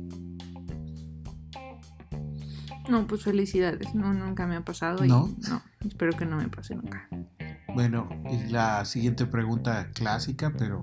No, 2.88 3.06
pues 3.06 3.22
felicidades. 3.22 3.94
No, 3.94 4.12
nunca 4.12 4.46
me 4.46 4.56
ha 4.56 4.64
pasado. 4.64 5.04
y 5.04 5.08
¿No? 5.08 5.28
no, 5.48 5.62
espero 5.86 6.12
que 6.16 6.24
no 6.24 6.36
me 6.36 6.48
pase 6.48 6.74
nunca. 6.74 7.08
Bueno, 7.74 8.08
y 8.30 8.50
la 8.50 8.84
siguiente 8.84 9.26
pregunta 9.26 9.90
clásica, 9.92 10.52
pero 10.56 10.82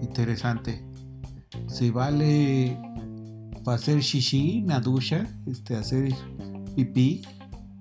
interesante. 0.00 0.84
¿Se 1.66 1.90
vale 1.90 2.78
hacer 3.66 4.00
shishi 4.00 4.58
en 4.58 4.68
la 4.68 4.80
ducha? 4.80 5.26
Este, 5.46 5.76
hacer 5.76 6.12
pipí 6.74 7.22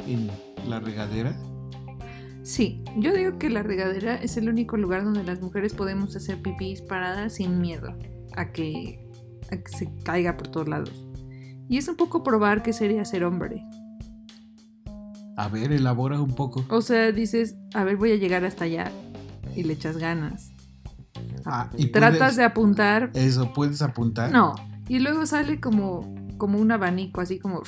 en 0.07 0.29
la 0.67 0.79
regadera? 0.79 1.35
Sí, 2.43 2.83
yo 2.97 3.13
digo 3.13 3.37
que 3.37 3.49
la 3.49 3.61
regadera 3.63 4.15
es 4.15 4.35
el 4.37 4.49
único 4.49 4.75
lugar 4.77 5.03
donde 5.03 5.23
las 5.23 5.41
mujeres 5.41 5.73
podemos 5.73 6.15
hacer 6.15 6.41
pipís 6.41 6.81
paradas 6.81 7.35
sin 7.35 7.59
miedo 7.61 7.93
a 8.35 8.51
que, 8.51 9.07
a 9.51 9.57
que 9.57 9.71
se 9.77 9.89
caiga 10.03 10.37
por 10.37 10.47
todos 10.47 10.67
lados. 10.67 11.07
Y 11.69 11.77
es 11.77 11.87
un 11.87 11.95
poco 11.95 12.23
probar 12.23 12.63
qué 12.63 12.73
sería 12.73 13.05
ser 13.05 13.23
hombre. 13.23 13.63
A 15.37 15.47
ver, 15.47 15.71
elabora 15.71 16.19
un 16.21 16.35
poco. 16.35 16.65
O 16.69 16.81
sea, 16.81 17.11
dices, 17.11 17.55
a 17.73 17.83
ver, 17.83 17.95
voy 17.97 18.11
a 18.11 18.15
llegar 18.15 18.43
hasta 18.43 18.65
allá 18.65 18.91
y 19.55 19.63
le 19.63 19.73
echas 19.73 19.97
ganas. 19.97 20.51
Ah, 21.45 21.69
y 21.77 21.87
Tratas 21.87 22.17
puedes- 22.17 22.35
de 22.37 22.43
apuntar, 22.43 23.11
Eso, 23.13 23.53
¿puedes 23.53 23.81
apuntar? 23.81 24.31
no. 24.31 24.53
Y 24.89 24.99
luego 24.99 25.25
sale 25.25 25.61
como, 25.61 26.13
como 26.37 26.59
un 26.59 26.71
abanico, 26.71 27.21
así 27.21 27.39
como... 27.39 27.61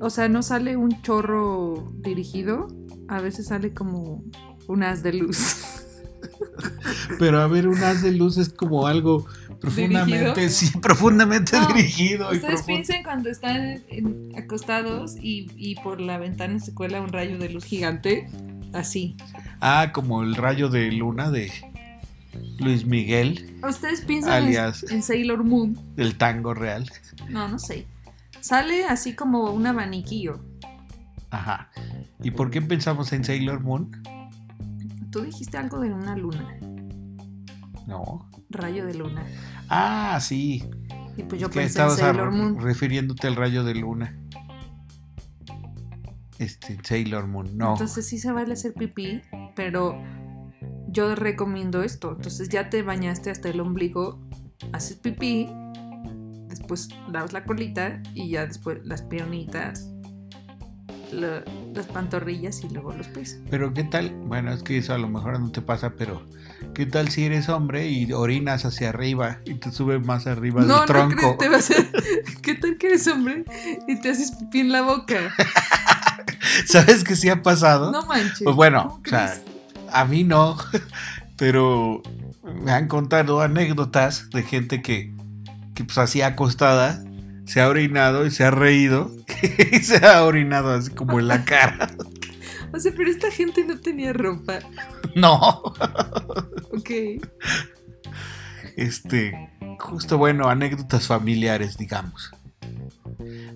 O 0.00 0.10
sea, 0.10 0.28
no 0.28 0.42
sale 0.42 0.76
un 0.76 1.00
chorro 1.02 1.92
dirigido, 2.00 2.66
a 3.08 3.20
veces 3.20 3.46
sale 3.46 3.72
como 3.72 4.22
un 4.66 4.82
haz 4.82 5.02
de 5.02 5.12
luz. 5.14 5.64
Pero 7.18 7.40
a 7.40 7.46
ver, 7.46 7.68
un 7.68 7.82
haz 7.82 8.02
de 8.02 8.12
luz 8.12 8.36
es 8.36 8.48
como 8.48 8.86
algo 8.86 9.26
profundamente, 9.60 10.48
sí, 10.48 10.70
profundamente 10.80 11.58
No, 11.58 11.66
dirigido. 11.68 12.32
y 12.32 12.36
Ustedes 12.36 12.54
profundo. 12.62 12.66
piensen 12.66 13.02
cuando 13.04 13.30
están 13.30 13.82
en- 13.88 14.32
acostados 14.36 15.16
y, 15.20 15.50
y 15.56 15.76
por 15.76 16.00
la 16.00 16.18
ventana 16.18 16.58
se 16.60 16.74
cuela 16.74 17.00
un 17.00 17.08
rayo 17.08 17.38
de 17.38 17.48
luz 17.48 17.64
gigante, 17.64 18.28
así. 18.72 19.16
Ah, 19.60 19.90
como 19.92 20.22
el 20.22 20.34
rayo 20.36 20.68
de 20.68 20.90
luna 20.92 21.30
de 21.30 21.50
Luis 22.58 22.84
Miguel, 22.86 23.56
Ustedes 23.66 24.02
piensan 24.02 24.32
en- 24.42 24.44
alias 24.48 24.84
en 24.90 25.02
Sailor 25.02 25.44
Moon. 25.44 25.78
del 25.96 26.16
tango 26.16 26.54
real. 26.54 26.90
No, 27.28 27.48
no 27.48 27.58
sé. 27.58 27.86
Sale 28.40 28.84
así 28.86 29.14
como 29.14 29.50
un 29.52 29.66
abaniquillo. 29.66 30.40
Ajá. 31.36 31.70
¿Y 32.22 32.30
por 32.30 32.50
qué 32.50 32.62
pensamos 32.62 33.12
en 33.12 33.24
Sailor 33.24 33.60
Moon? 33.62 33.90
Tú 35.10 35.20
dijiste 35.22 35.56
algo 35.58 35.80
de 35.80 35.92
una 35.92 36.16
luna, 36.16 36.58
No. 37.86 38.28
rayo 38.50 38.86
de 38.86 38.94
luna. 38.94 39.24
Ah, 39.68 40.18
sí. 40.20 40.64
Y 41.16 41.22
pues 41.22 41.40
yo 41.40 41.48
que 41.48 41.60
pensé 41.60 41.80
en 41.80 41.86
estabas 41.88 41.98
Sailor 41.98 42.28
a- 42.28 42.30
Moon. 42.30 42.60
refiriéndote 42.60 43.26
al 43.26 43.36
rayo 43.36 43.64
de 43.64 43.74
luna. 43.74 44.18
Este, 46.38 46.78
Sailor 46.82 47.26
Moon, 47.26 47.56
no. 47.56 47.72
Entonces 47.72 48.06
sí 48.06 48.18
se 48.18 48.30
vale 48.30 48.52
hacer 48.52 48.74
pipí, 48.74 49.22
pero 49.54 49.98
yo 50.88 51.14
recomiendo 51.14 51.82
esto. 51.82 52.12
Entonces 52.16 52.48
ya 52.50 52.68
te 52.68 52.82
bañaste 52.82 53.30
hasta 53.30 53.48
el 53.48 53.60
ombligo, 53.60 54.20
haces 54.72 54.96
pipí, 54.98 55.48
después 56.48 56.88
lavas 57.10 57.32
la 57.32 57.44
colita 57.44 58.02
y 58.14 58.28
ya 58.30 58.44
después 58.46 58.80
las 58.84 59.02
piernitas, 59.02 59.90
la- 61.12 61.42
las 61.74 61.86
pantorrillas 61.86 62.62
y 62.64 62.68
luego 62.68 62.92
los 62.92 63.06
pies. 63.08 63.38
Pero 63.50 63.72
qué 63.74 63.84
tal, 63.84 64.10
bueno, 64.24 64.52
es 64.52 64.62
que 64.62 64.78
eso 64.78 64.94
a 64.94 64.98
lo 64.98 65.08
mejor 65.08 65.38
no 65.40 65.50
te 65.50 65.60
pasa, 65.62 65.92
pero 65.96 66.22
¿qué 66.74 66.86
tal 66.86 67.08
si 67.10 67.24
eres 67.24 67.48
hombre 67.48 67.88
y 67.88 68.10
orinas 68.12 68.64
hacia 68.64 68.88
arriba 68.90 69.40
y 69.44 69.54
te 69.54 69.70
sube 69.70 69.98
más 69.98 70.26
arriba 70.26 70.62
no, 70.62 70.78
del 70.78 70.86
tronco? 70.86 71.14
no 71.14 71.36
crees, 71.36 71.38
te 71.38 71.48
vas 71.48 71.70
a... 71.70 71.74
¿Qué 72.42 72.54
tal 72.54 72.76
que 72.78 72.86
eres 72.88 73.06
hombre 73.08 73.44
y 73.86 74.00
te 74.00 74.10
haces 74.10 74.32
pipí 74.32 74.60
en 74.60 74.72
la 74.72 74.82
boca? 74.82 75.34
¿Sabes 76.66 77.04
que 77.04 77.16
sí 77.16 77.28
ha 77.28 77.42
pasado? 77.42 77.92
No 77.92 78.04
manches. 78.06 78.42
Pues 78.44 78.56
bueno, 78.56 78.88
¿cómo 78.88 79.02
o 79.04 79.08
sea, 79.08 79.34
a 79.92 80.04
mí 80.04 80.24
no, 80.24 80.56
pero 81.36 82.02
me 82.62 82.72
han 82.72 82.88
contado 82.88 83.40
anécdotas 83.40 84.30
de 84.30 84.42
gente 84.42 84.82
que, 84.82 85.12
que 85.74 85.84
pues 85.84 85.98
así 85.98 86.22
acostada 86.22 87.02
se 87.44 87.60
ha 87.60 87.68
orinado 87.68 88.26
y 88.26 88.30
se 88.30 88.44
ha 88.44 88.50
reído 88.50 89.10
y 89.42 89.78
se 89.82 90.04
ha 90.06 90.24
orinado 90.24 90.70
así 90.72 90.90
como 90.90 91.18
en 91.20 91.28
la 91.28 91.44
cara. 91.44 91.90
O 92.72 92.80
sea, 92.80 92.92
pero 92.94 93.08
esta 93.08 93.30
gente 93.30 93.64
no 93.64 93.78
tenía 93.80 94.12
ropa. 94.12 94.58
No, 95.14 95.62
Ok. 96.76 96.90
este, 98.76 99.50
justo 99.78 100.18
bueno, 100.18 100.48
anécdotas 100.48 101.06
familiares, 101.06 101.78
digamos. 101.78 102.30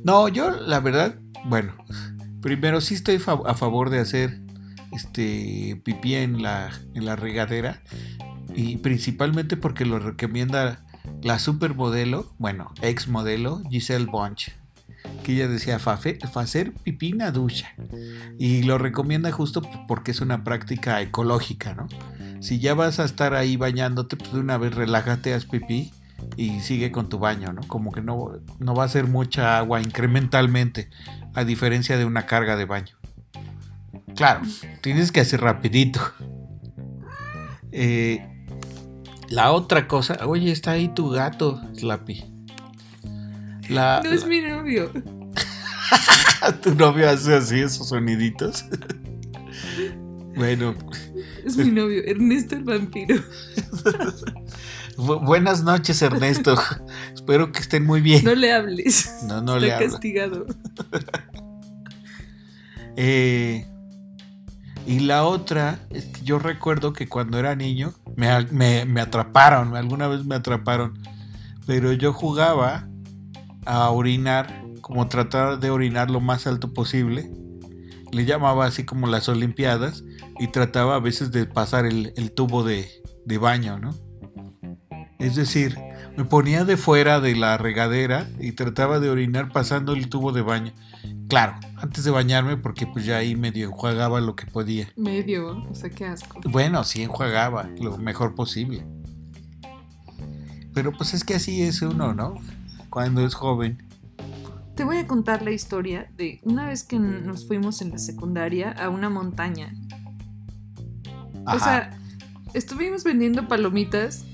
No, 0.04 0.28
yo 0.28 0.50
la 0.50 0.80
verdad, 0.80 1.16
bueno, 1.44 1.74
primero 2.40 2.80
sí 2.80 2.94
estoy 2.94 3.18
fa- 3.18 3.40
a 3.46 3.54
favor 3.54 3.90
de 3.90 3.98
hacer 3.98 4.40
este 4.92 5.80
pipí 5.84 6.14
en 6.14 6.40
la, 6.40 6.70
en 6.94 7.04
la 7.04 7.16
regadera 7.16 7.82
y 8.54 8.76
principalmente 8.78 9.56
porque 9.56 9.84
lo 9.84 9.98
recomienda 9.98 10.84
la 11.22 11.38
supermodelo, 11.38 12.32
bueno, 12.38 12.72
ex 12.80 13.08
modelo 13.08 13.60
Giselle 13.70 14.06
Bunch, 14.06 14.52
que 15.22 15.32
ella 15.32 15.48
decía 15.48 15.78
"Fa- 15.78 15.96
fa 15.98 16.40
hacer 16.40 16.72
pipí 16.72 17.10
en 17.10 17.18
la 17.18 17.30
ducha 17.30 17.74
y 18.38 18.62
lo 18.62 18.78
recomienda 18.78 19.30
justo 19.32 19.62
porque 19.88 20.10
es 20.10 20.20
una 20.20 20.44
práctica 20.44 21.00
ecológica, 21.00 21.74
¿no? 21.74 21.88
Si 22.40 22.58
ya 22.58 22.74
vas 22.74 22.98
a 23.00 23.04
estar 23.04 23.34
ahí 23.34 23.56
bañándote, 23.56 24.16
pues 24.16 24.32
de 24.32 24.40
una 24.40 24.56
vez 24.58 24.74
relájate, 24.74 25.34
haz 25.34 25.44
pipí 25.44 25.92
y 26.36 26.60
sigue 26.60 26.90
con 26.90 27.08
tu 27.08 27.18
baño, 27.18 27.52
¿no? 27.52 27.62
Como 27.66 27.92
que 27.92 28.00
no, 28.02 28.32
no 28.58 28.74
va 28.74 28.84
a 28.84 28.88
ser 28.88 29.06
mucha 29.06 29.58
agua 29.58 29.80
incrementalmente, 29.82 30.88
a 31.34 31.44
diferencia 31.44 31.96
de 31.98 32.04
una 32.04 32.26
carga 32.26 32.56
de 32.56 32.64
baño. 32.64 32.96
Claro, 34.16 34.40
tienes 34.82 35.12
que 35.12 35.20
hacer 35.20 35.40
rapidito. 35.40 36.00
Eh, 37.72 38.26
la 39.28 39.52
otra 39.52 39.86
cosa, 39.86 40.18
oye, 40.26 40.50
está 40.50 40.72
ahí 40.72 40.88
tu 40.88 41.10
gato, 41.10 41.60
Slappy. 41.76 42.24
La, 43.70 44.02
No 44.04 44.10
es 44.10 44.26
mi 44.26 44.40
novio. 44.40 44.90
tu 46.62 46.74
novio 46.74 47.08
hace 47.08 47.34
así 47.36 47.60
esos 47.60 47.88
soniditos. 47.88 48.64
Bueno, 50.36 50.74
Es 51.44 51.56
mi 51.58 51.70
novio, 51.70 52.02
Ernesto 52.06 52.54
el 52.54 52.64
vampiro. 52.64 53.16
bu- 54.96 55.22
buenas 55.22 55.62
noches, 55.64 56.00
Ernesto. 56.00 56.56
Espero 57.12 57.52
que 57.52 57.58
estén 57.58 57.84
muy 57.84 58.00
bien. 58.00 58.24
No 58.24 58.34
le 58.34 58.50
hables. 58.52 59.12
No, 59.24 59.42
no 59.42 59.56
Está 59.56 59.66
le 59.66 59.72
hablo. 59.74 59.90
castigado. 59.90 60.46
Eh, 62.96 63.66
y 64.86 65.00
la 65.00 65.24
otra 65.24 65.80
es 65.90 66.06
que 66.06 66.22
yo 66.22 66.38
recuerdo 66.38 66.92
que 66.94 67.06
cuando 67.08 67.38
era 67.38 67.54
niño 67.54 67.92
me- 68.16 68.84
me 68.86 69.00
atraparon, 69.00 69.76
alguna 69.76 70.06
vez 70.08 70.24
me 70.24 70.36
atraparon, 70.36 70.98
pero 71.66 71.92
yo 71.92 72.12
jugaba 72.14 72.88
a 73.66 73.90
orinar, 73.90 74.64
como 74.80 75.08
tratar 75.08 75.60
de 75.60 75.70
orinar 75.70 76.10
lo 76.10 76.20
más 76.20 76.46
alto 76.46 76.72
posible. 76.72 77.30
Le 78.12 78.24
llamaba 78.24 78.66
así 78.66 78.84
como 78.84 79.06
las 79.06 79.28
Olimpiadas 79.28 80.04
y 80.38 80.48
trataba 80.48 80.96
a 80.96 81.00
veces 81.00 81.30
de 81.30 81.46
pasar 81.46 81.86
el, 81.86 82.12
el 82.16 82.32
tubo 82.32 82.64
de, 82.64 82.88
de 83.24 83.38
baño, 83.38 83.78
¿no? 83.78 83.94
Es 85.18 85.36
decir, 85.36 85.76
me 86.16 86.24
ponía 86.24 86.64
de 86.64 86.76
fuera 86.76 87.20
de 87.20 87.36
la 87.36 87.58
regadera 87.58 88.26
y 88.40 88.52
trataba 88.52 89.00
de 89.00 89.10
orinar 89.10 89.52
pasando 89.52 89.92
el 89.92 90.08
tubo 90.08 90.32
de 90.32 90.42
baño. 90.42 90.72
Claro, 91.28 91.54
antes 91.76 92.04
de 92.04 92.10
bañarme 92.10 92.56
porque 92.56 92.86
pues 92.86 93.04
ya 93.04 93.18
ahí 93.18 93.36
medio 93.36 93.66
enjuagaba 93.66 94.20
lo 94.20 94.34
que 94.34 94.46
podía. 94.46 94.88
Medio, 94.96 95.58
o 95.70 95.74
sea, 95.74 95.90
qué 95.90 96.06
asco. 96.06 96.40
Bueno, 96.44 96.82
sí 96.84 97.02
enjuagaba 97.02 97.68
lo 97.78 97.98
mejor 97.98 98.34
posible. 98.34 98.84
Pero 100.74 100.92
pues 100.92 101.14
es 101.14 101.22
que 101.22 101.34
así 101.34 101.62
es 101.62 101.82
uno, 101.82 102.14
¿no? 102.14 102.34
Cuando 102.90 103.24
es 103.24 103.34
joven. 103.34 103.78
Te 104.74 104.84
voy 104.84 104.98
a 104.98 105.06
contar 105.06 105.42
la 105.42 105.52
historia 105.52 106.10
de 106.16 106.40
una 106.42 106.66
vez 106.66 106.82
que 106.82 106.98
nos 106.98 107.46
fuimos 107.46 107.82
en 107.82 107.90
la 107.90 107.98
secundaria 107.98 108.72
a 108.72 108.88
una 108.88 109.08
montaña. 109.08 109.72
O 111.46 111.58
sea, 111.58 111.96
estuvimos 112.54 113.04
vendiendo 113.04 113.46
palomitas 113.46 114.24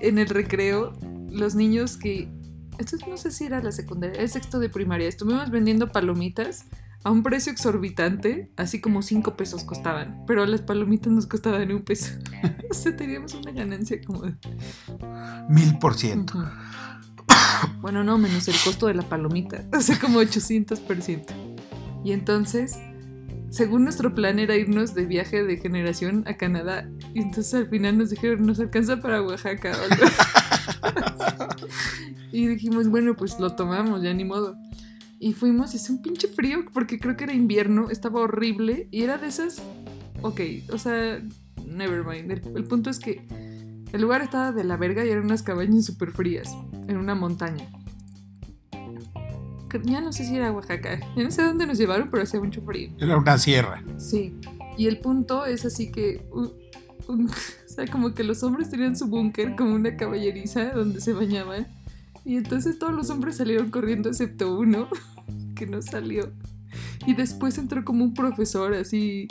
en 0.00 0.18
el 0.18 0.28
recreo. 0.28 0.92
Los 1.30 1.54
niños 1.54 1.96
que. 1.96 2.28
Esto 2.78 2.96
no 3.06 3.18
sé 3.18 3.30
si 3.30 3.44
era 3.44 3.60
la 3.62 3.72
secundaria, 3.72 4.20
el 4.20 4.28
sexto 4.30 4.58
de 4.58 4.70
primaria. 4.70 5.06
Estuvimos 5.06 5.50
vendiendo 5.50 5.92
palomitas 5.92 6.64
a 7.04 7.10
un 7.10 7.22
precio 7.22 7.52
exorbitante, 7.52 8.50
así 8.56 8.80
como 8.80 9.02
5 9.02 9.36
pesos 9.36 9.64
costaban. 9.64 10.24
Pero 10.26 10.46
las 10.46 10.62
palomitas 10.62 11.12
nos 11.12 11.26
costaban 11.26 11.70
un 11.72 11.82
peso. 11.82 12.14
o 12.70 12.74
sea, 12.74 12.96
teníamos 12.96 13.34
una 13.34 13.52
ganancia 13.52 14.00
como 14.02 14.22
de. 14.22 14.34
Mil 15.48 15.78
por 15.78 15.94
ciento. 15.94 16.42
Bueno, 17.80 18.04
no, 18.04 18.18
menos 18.18 18.46
el 18.48 18.54
costo 18.62 18.86
de 18.86 18.94
la 18.94 19.02
palomita. 19.02 19.64
O 19.76 19.80
sea, 19.80 19.98
como 19.98 20.20
800%. 20.20 21.24
Y 22.04 22.12
entonces, 22.12 22.78
según 23.50 23.84
nuestro 23.84 24.14
plan 24.14 24.38
era 24.38 24.56
irnos 24.56 24.94
de 24.94 25.06
viaje 25.06 25.42
de 25.42 25.56
generación 25.56 26.24
a 26.26 26.34
Canadá. 26.36 26.88
Y 27.14 27.20
entonces 27.20 27.54
al 27.54 27.68
final 27.68 27.98
nos 27.98 28.10
dijeron, 28.10 28.46
nos 28.46 28.60
alcanza 28.60 29.00
para 29.00 29.22
Oaxaca. 29.22 29.72
y 32.32 32.46
dijimos, 32.46 32.88
bueno, 32.88 33.16
pues 33.16 33.38
lo 33.38 33.54
tomamos, 33.54 34.02
ya 34.02 34.14
ni 34.14 34.24
modo. 34.24 34.56
Y 35.18 35.34
fuimos, 35.34 35.74
hizo 35.74 35.92
un 35.92 36.02
pinche 36.02 36.28
frío, 36.28 36.64
porque 36.72 36.98
creo 36.98 37.16
que 37.16 37.24
era 37.24 37.34
invierno, 37.34 37.90
estaba 37.90 38.20
horrible. 38.20 38.88
Y 38.90 39.02
era 39.02 39.18
de 39.18 39.28
esas. 39.28 39.62
Ok, 40.22 40.40
o 40.72 40.78
sea, 40.78 41.22
never 41.66 42.04
mind. 42.04 42.30
El 42.56 42.64
punto 42.64 42.88
es 42.88 42.98
que 42.98 43.26
el 43.92 44.00
lugar 44.02 44.22
estaba 44.22 44.52
de 44.52 44.64
la 44.64 44.76
verga 44.76 45.04
y 45.04 45.10
eran 45.10 45.24
unas 45.24 45.42
cabañas 45.42 45.84
súper 45.84 46.10
frías, 46.12 46.54
en 46.88 46.96
una 46.96 47.14
montaña. 47.14 47.68
Ya 49.84 50.00
no 50.00 50.12
sé 50.12 50.24
si 50.24 50.34
era 50.36 50.50
Oaxaca, 50.50 50.98
ya 51.16 51.22
no 51.22 51.30
sé 51.30 51.42
dónde 51.42 51.64
nos 51.66 51.78
llevaron, 51.78 52.10
pero 52.10 52.24
hacía 52.24 52.40
mucho 52.40 52.60
frío. 52.62 52.90
Era 52.98 53.16
una 53.16 53.38
sierra. 53.38 53.82
Sí, 53.98 54.34
y 54.76 54.86
el 54.86 54.98
punto 54.98 55.46
es 55.46 55.64
así 55.64 55.92
que, 55.92 56.26
uh, 56.32 56.48
un- 57.12 57.28
o 57.30 57.68
sea, 57.68 57.86
como 57.86 58.12
que 58.12 58.24
los 58.24 58.42
hombres 58.42 58.68
tenían 58.68 58.96
su 58.96 59.06
búnker 59.06 59.54
como 59.54 59.74
una 59.76 59.96
caballeriza 59.96 60.72
donde 60.72 61.00
se 61.00 61.12
bañaban. 61.12 61.68
Y 62.24 62.36
entonces 62.36 62.78
todos 62.80 62.92
los 62.92 63.10
hombres 63.10 63.36
salieron 63.36 63.70
corriendo 63.70 64.08
excepto 64.08 64.58
uno, 64.58 64.88
que 65.54 65.66
no 65.66 65.80
salió. 65.82 66.32
Y 67.06 67.14
después 67.14 67.56
entró 67.56 67.84
como 67.84 68.02
un 68.04 68.12
profesor 68.14 68.74
así 68.74 69.28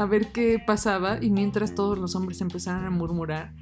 a 0.00 0.06
ver 0.06 0.32
qué 0.32 0.62
pasaba 0.64 1.18
y 1.20 1.30
mientras 1.30 1.74
todos 1.74 1.98
los 1.98 2.14
hombres 2.14 2.40
empezaron 2.40 2.84
a 2.84 2.90
murmurar 2.90 3.52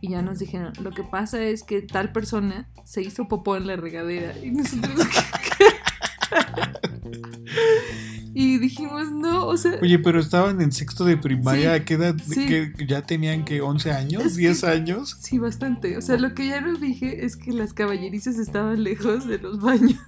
y 0.00 0.10
ya 0.10 0.22
nos 0.22 0.38
dijeron, 0.38 0.72
lo 0.82 0.90
que 0.90 1.02
pasa 1.02 1.42
es 1.42 1.62
que 1.62 1.80
tal 1.80 2.12
persona 2.12 2.68
se 2.84 3.02
hizo 3.02 3.26
popó 3.28 3.56
en 3.56 3.66
la 3.66 3.76
regadera 3.76 4.34
y 4.42 4.50
nosotros... 4.50 4.94
y 8.34 8.58
dijimos, 8.58 9.10
no, 9.12 9.46
o 9.46 9.56
sea... 9.56 9.78
Oye, 9.80 9.98
pero 9.98 10.20
estaban 10.20 10.60
en 10.60 10.72
sexto 10.72 11.04
de 11.04 11.16
primaria. 11.16 11.74
Sí, 11.74 11.80
¿A 11.80 11.84
qué 11.84 11.94
edad? 11.94 12.16
sí. 12.28 12.46
que 12.46 12.72
ya 12.86 13.02
tenían 13.02 13.44
que 13.44 13.60
11 13.60 13.92
años, 13.92 14.24
Es 14.24 14.34
que- 14.34 14.40
10 14.40 14.64
años. 14.64 15.16
Sí, 15.20 15.38
bastante. 15.38 15.96
O 15.96 16.02
sea, 16.02 16.16
lo 16.18 16.34
que 16.34 16.48
ya 16.48 16.60
nos 16.60 16.80
dije 16.80 17.24
es 17.24 17.36
que 17.36 17.52
las 17.52 17.72
caballerizas 17.72 18.38
estaban 18.38 18.82
lejos 18.82 19.26
de 19.26 19.38
los 19.38 19.60
baños. 19.60 19.98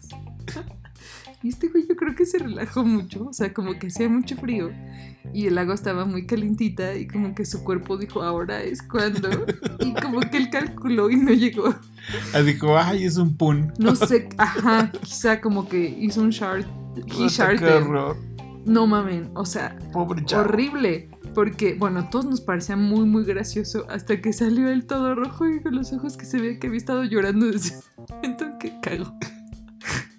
Y 1.47 1.51
este 1.51 1.69
güey 1.69 1.87
yo 1.89 1.95
creo 1.95 2.17
que 2.17 2.27
se 2.27 2.39
relajó 2.41 2.85
mucho, 2.85 3.29
o 3.29 3.33
sea, 3.33 3.55
como 3.55 3.79
que 3.79 3.87
hacía 3.87 4.09
mucho 4.09 4.35
frío 4.35 4.73
y 5.33 5.47
el 5.47 5.57
agua 5.59 5.75
estaba 5.77 6.05
muy 6.05 6.27
calientita 6.27 6.97
y 6.97 7.07
como 7.07 7.37
que 7.37 7.45
su 7.45 7.63
cuerpo 7.63 7.97
dijo, 7.97 8.21
ahora 8.21 8.65
es 8.65 8.83
cuando. 8.83 9.29
Y 9.79 9.95
como 9.95 10.19
que 10.19 10.39
él 10.39 10.51
calculó 10.51 11.09
y 11.09 11.15
no 11.15 11.31
llegó. 11.31 11.73
Ah, 12.35 12.41
dijo, 12.41 12.77
ay, 12.77 13.05
es 13.05 13.17
un 13.17 13.37
pun. 13.37 13.73
No 13.79 13.95
sé, 13.95 14.29
ajá, 14.39 14.91
quizá 14.91 15.41
como 15.41 15.69
que 15.69 15.89
hizo 16.01 16.21
un 16.21 16.31
shard. 16.31 16.65
He 16.97 17.03
Qué 17.03 17.29
sharted. 17.29 17.83
horror. 17.83 18.17
No 18.65 18.89
mamen, 18.89 19.31
o 19.35 19.45
sea, 19.45 19.79
Pobre 19.93 20.25
horrible. 20.35 21.11
Porque, 21.33 21.75
bueno, 21.75 22.01
a 22.01 22.11
todos 22.11 22.25
nos 22.25 22.41
parecía 22.41 22.75
muy, 22.75 23.07
muy 23.07 23.25
gracioso 23.25 23.87
hasta 23.89 24.21
que 24.21 24.33
salió 24.33 24.69
él 24.69 24.85
todo 24.85 25.15
rojo 25.15 25.49
y 25.49 25.63
con 25.63 25.77
los 25.77 25.93
ojos 25.93 26.17
que 26.17 26.25
se 26.25 26.41
veía 26.41 26.59
que 26.59 26.67
había 26.67 26.79
estado 26.79 27.05
llorando 27.05 27.47
desde 27.47 27.69
ese 27.69 27.85
momento 27.97 28.47
en 28.47 28.59
que 28.59 28.81
cagó. 28.81 29.17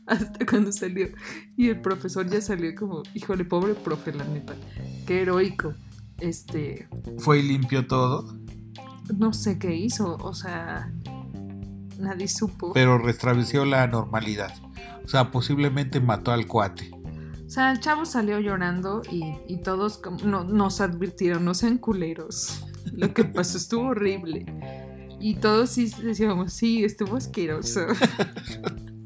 Hasta 0.08 0.46
cuando 0.46 0.72
salió. 0.72 1.08
Y 1.56 1.70
el 1.70 1.82
profesor 1.82 2.30
ya 2.30 2.42
salió 2.42 2.74
como, 2.76 3.04
híjole, 3.14 3.46
pobre 3.46 3.74
profe, 3.74 4.14
la 4.14 4.24
neta. 4.24 4.56
Qué 5.06 5.22
heroico. 5.22 5.74
Este, 6.20 6.88
Fue 7.20 7.40
y 7.40 7.44
limpió 7.44 7.86
todo, 7.86 8.36
no 9.16 9.34
sé 9.34 9.60
qué 9.60 9.76
hizo, 9.76 10.18
o 10.18 10.34
sea, 10.34 10.92
nadie 12.00 12.28
supo. 12.28 12.74
pero 12.74 12.98
restableció 12.98 13.66
la 13.66 13.86
normalidad. 13.88 14.54
O 15.04 15.08
sea, 15.08 15.32
posiblemente 15.32 16.00
mató 16.00 16.32
al 16.32 16.48
cuate. 16.48 16.92
O 17.46 17.50
sea, 17.50 17.72
el 17.72 17.80
chavo 17.80 18.06
salió 18.06 18.40
llorando 18.40 19.04
y, 19.10 19.36
y 19.48 19.62
todos 19.62 20.02
no, 20.26 20.44
nos 20.44 20.82
advirtieron, 20.82 21.46
no 21.46 21.54
sean 21.54 21.78
culeros. 21.78 22.66
Lo 22.92 23.14
que 23.14 23.24
pasó 23.24 23.58
estuvo 23.58 23.90
horrible. 23.90 24.46
Y 25.20 25.36
todos 25.36 25.72
sí 25.72 25.92
decíamos, 26.04 26.54
sí, 26.54 26.84
estuvo 26.84 27.16
asqueroso. 27.16 27.82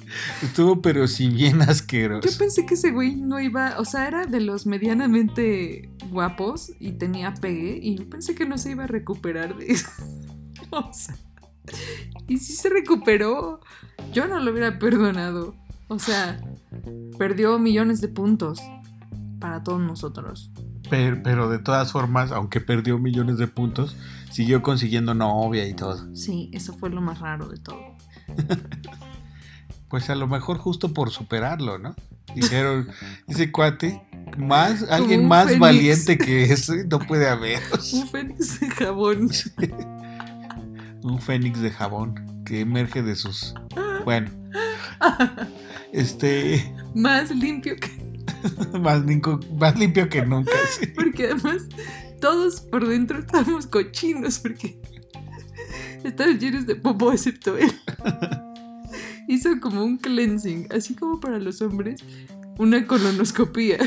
Estuvo, 0.42 0.82
pero 0.82 1.08
si 1.08 1.30
bien 1.30 1.60
Yo 1.60 1.72
asqueroso. 1.72 2.38
pensé 2.38 2.66
que 2.66 2.74
ese 2.74 2.92
güey 2.92 3.16
no 3.16 3.40
iba, 3.40 3.76
o 3.80 3.86
sea, 3.86 4.08
era 4.08 4.26
de 4.26 4.42
los 4.42 4.66
medianamente 4.66 5.90
guapos 6.10 6.72
y 6.80 6.94
tenía 6.94 7.34
pegue 7.34 7.80
y 7.82 7.98
yo 7.98 8.10
pensé 8.10 8.36
que 8.36 8.46
no 8.46 8.58
se 8.58 8.72
iba 8.72 8.84
a 8.84 8.88
recuperar 8.88 9.58
de 9.58 9.72
eso. 9.72 9.90
O 10.74 10.94
sea, 10.94 11.16
y 12.30 12.38
sí 12.38 12.54
se 12.54 12.70
recuperó. 12.70 13.60
Yo 14.14 14.28
no 14.28 14.40
lo 14.40 14.52
hubiera 14.52 14.80
perdonado. 14.80 15.54
O 15.90 16.00
sea, 16.00 16.40
perdió 17.18 17.60
millones 17.60 18.00
de 18.00 18.08
puntos 18.08 18.62
para 19.40 19.64
todos 19.64 19.82
nosotros. 19.82 20.50
Pero, 20.90 21.22
pero 21.24 21.50
de 21.50 21.60
todas 21.60 21.92
formas, 21.92 22.32
aunque 22.32 22.62
perdió 22.62 22.98
millones 23.00 23.38
de 23.38 23.48
puntos, 23.48 23.98
siguió 24.30 24.62
consiguiendo 24.62 25.14
novia 25.14 25.68
y 25.68 25.74
todo. 25.74 26.16
Sí, 26.16 26.50
eso 26.54 26.74
fue 26.78 26.90
lo 26.90 27.02
más 27.02 27.20
raro 27.20 27.50
de 27.50 27.58
todo. 27.58 27.82
Pues 29.92 30.10
a 30.10 30.16
lo 30.16 30.28
mejor 30.28 30.58
justo 30.58 30.94
por 30.94 31.12
superarlo, 31.12 31.78
¿no? 31.78 31.96
Dijeron, 32.34 32.88
ese 33.28 33.52
cuate, 33.52 34.02
más, 34.38 34.84
alguien 34.90 35.28
más 35.28 35.46
fénix. 35.48 35.60
valiente 35.60 36.18
que 36.18 36.44
ese 36.44 36.86
no 36.86 36.98
puede 37.00 37.28
haber. 37.30 37.62
Un 37.94 38.08
fénix 38.08 38.60
de 38.62 38.70
jabón. 38.70 39.30
Un 41.04 41.22
fénix 41.22 41.60
de 41.62 41.72
jabón 41.72 42.44
que 42.46 42.62
emerge 42.62 43.04
de 43.04 43.16
sus. 43.16 43.54
Bueno, 44.06 44.32
este. 45.92 46.74
Más 46.96 47.30
limpio 47.36 47.76
que... 47.76 47.90
Más, 48.80 49.02
limpio- 49.04 49.40
más 49.60 49.78
limpio 49.78 50.08
que 50.10 50.26
nunca. 50.26 50.52
sí. 50.80 50.88
Porque 50.88 51.26
además 51.26 51.64
todos 52.22 52.62
por 52.62 52.88
dentro 52.88 53.20
estábamos 53.20 53.68
cochinos 53.68 54.40
porque 54.40 54.80
estaban 56.04 56.40
llenos 56.40 56.66
de 56.66 56.76
popó 56.76 57.12
excepto 57.12 57.58
él. 57.58 57.72
Hizo 59.32 59.62
como 59.62 59.86
un 59.86 59.98
cleansing, 59.98 60.68
así 60.76 60.94
como 60.94 61.22
para 61.22 61.40
los 61.40 61.62
hombres, 61.62 62.04
una 62.58 62.86
colonoscopía. 62.86 63.78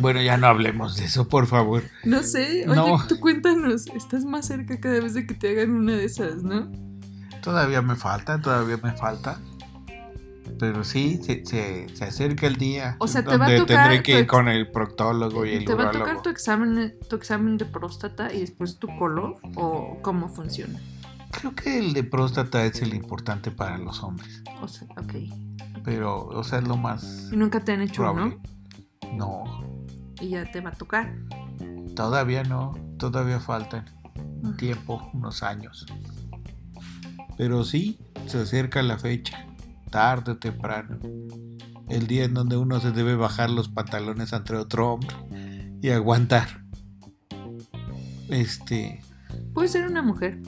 Bueno, 0.00 0.20
ya 0.20 0.36
no 0.36 0.48
hablemos 0.48 0.96
de 0.96 1.04
eso, 1.04 1.28
por 1.28 1.46
favor. 1.46 1.84
No 2.02 2.20
sé, 2.24 2.64
oye, 2.68 2.74
No. 2.74 3.06
tú 3.06 3.20
cuéntanos, 3.20 3.86
estás 3.94 4.24
más 4.24 4.46
cerca 4.46 4.80
cada 4.80 4.98
vez 5.00 5.14
de 5.14 5.24
que 5.24 5.34
te 5.34 5.50
hagan 5.50 5.70
una 5.70 5.92
de 5.92 6.04
esas, 6.04 6.42
¿no? 6.42 6.68
Todavía 7.42 7.80
me 7.80 7.94
falta, 7.94 8.40
todavía 8.40 8.76
me 8.82 8.92
falta. 8.96 9.38
Pero 10.58 10.82
sí, 10.82 11.20
se, 11.22 11.46
se, 11.46 11.86
se 11.94 12.04
acerca 12.04 12.48
el 12.48 12.56
día. 12.56 12.96
O 12.98 13.06
sea, 13.06 13.22
te 13.22 13.30
donde 13.30 13.38
va 13.38 13.54
a 13.54 13.56
tocar 13.56 13.88
tendré 13.88 14.02
que 14.02 14.18
ir 14.18 14.26
con 14.26 14.48
el 14.48 14.68
proctólogo 14.68 15.46
y 15.46 15.54
el 15.54 15.64
¿Te 15.64 15.74
va 15.74 15.88
a 15.88 15.90
tocar 15.92 16.22
tu 16.22 16.28
examen, 16.30 16.94
tu 17.08 17.14
examen 17.14 17.56
de 17.56 17.66
próstata 17.66 18.32
y 18.32 18.40
después 18.40 18.78
tu 18.80 18.88
color? 18.98 19.36
¿O 19.54 19.98
cómo 20.02 20.28
funciona? 20.28 20.80
Creo 21.38 21.54
que 21.54 21.78
el 21.78 21.92
de 21.92 22.04
próstata 22.04 22.64
es 22.64 22.80
el 22.82 22.94
importante 22.94 23.50
para 23.50 23.78
los 23.78 24.02
hombres. 24.02 24.42
O 24.62 24.68
sea, 24.68 24.86
ok. 24.96 25.14
Pero, 25.84 26.26
o 26.26 26.42
sea, 26.44 26.60
es 26.60 26.66
lo 26.68 26.76
más 26.78 27.28
Y 27.30 27.36
nunca 27.36 27.60
te 27.60 27.72
han 27.72 27.82
hecho 27.82 28.10
uno 28.10 28.40
No, 29.16 29.44
y 30.20 30.30
ya 30.30 30.50
te 30.50 30.60
va 30.60 30.70
a 30.70 30.72
tocar. 30.72 31.14
todavía 31.94 32.42
no. 32.44 32.72
Todavía 32.98 33.40
faltan 33.40 33.84
un 34.42 34.56
tiempo, 34.56 35.10
unos 35.12 35.42
años. 35.42 35.84
Pero 37.36 37.64
sí, 37.64 37.98
se 38.26 38.40
acerca 38.40 38.82
la 38.82 38.96
fecha. 38.98 39.46
Tarde 39.90 40.32
o 40.32 40.38
temprano. 40.38 40.98
El 41.88 42.06
día 42.06 42.24
en 42.24 42.34
donde 42.34 42.56
uno 42.56 42.80
se 42.80 42.92
debe 42.92 43.14
bajar 43.16 43.50
los 43.50 43.68
pantalones 43.68 44.32
ante 44.32 44.54
otro 44.56 44.92
hombre 44.94 45.14
y 45.82 45.90
aguantar. 45.90 46.64
Este, 48.30 49.02
Puede 49.52 49.68
ser 49.68 49.86
una 49.86 50.02
mujer. 50.02 50.40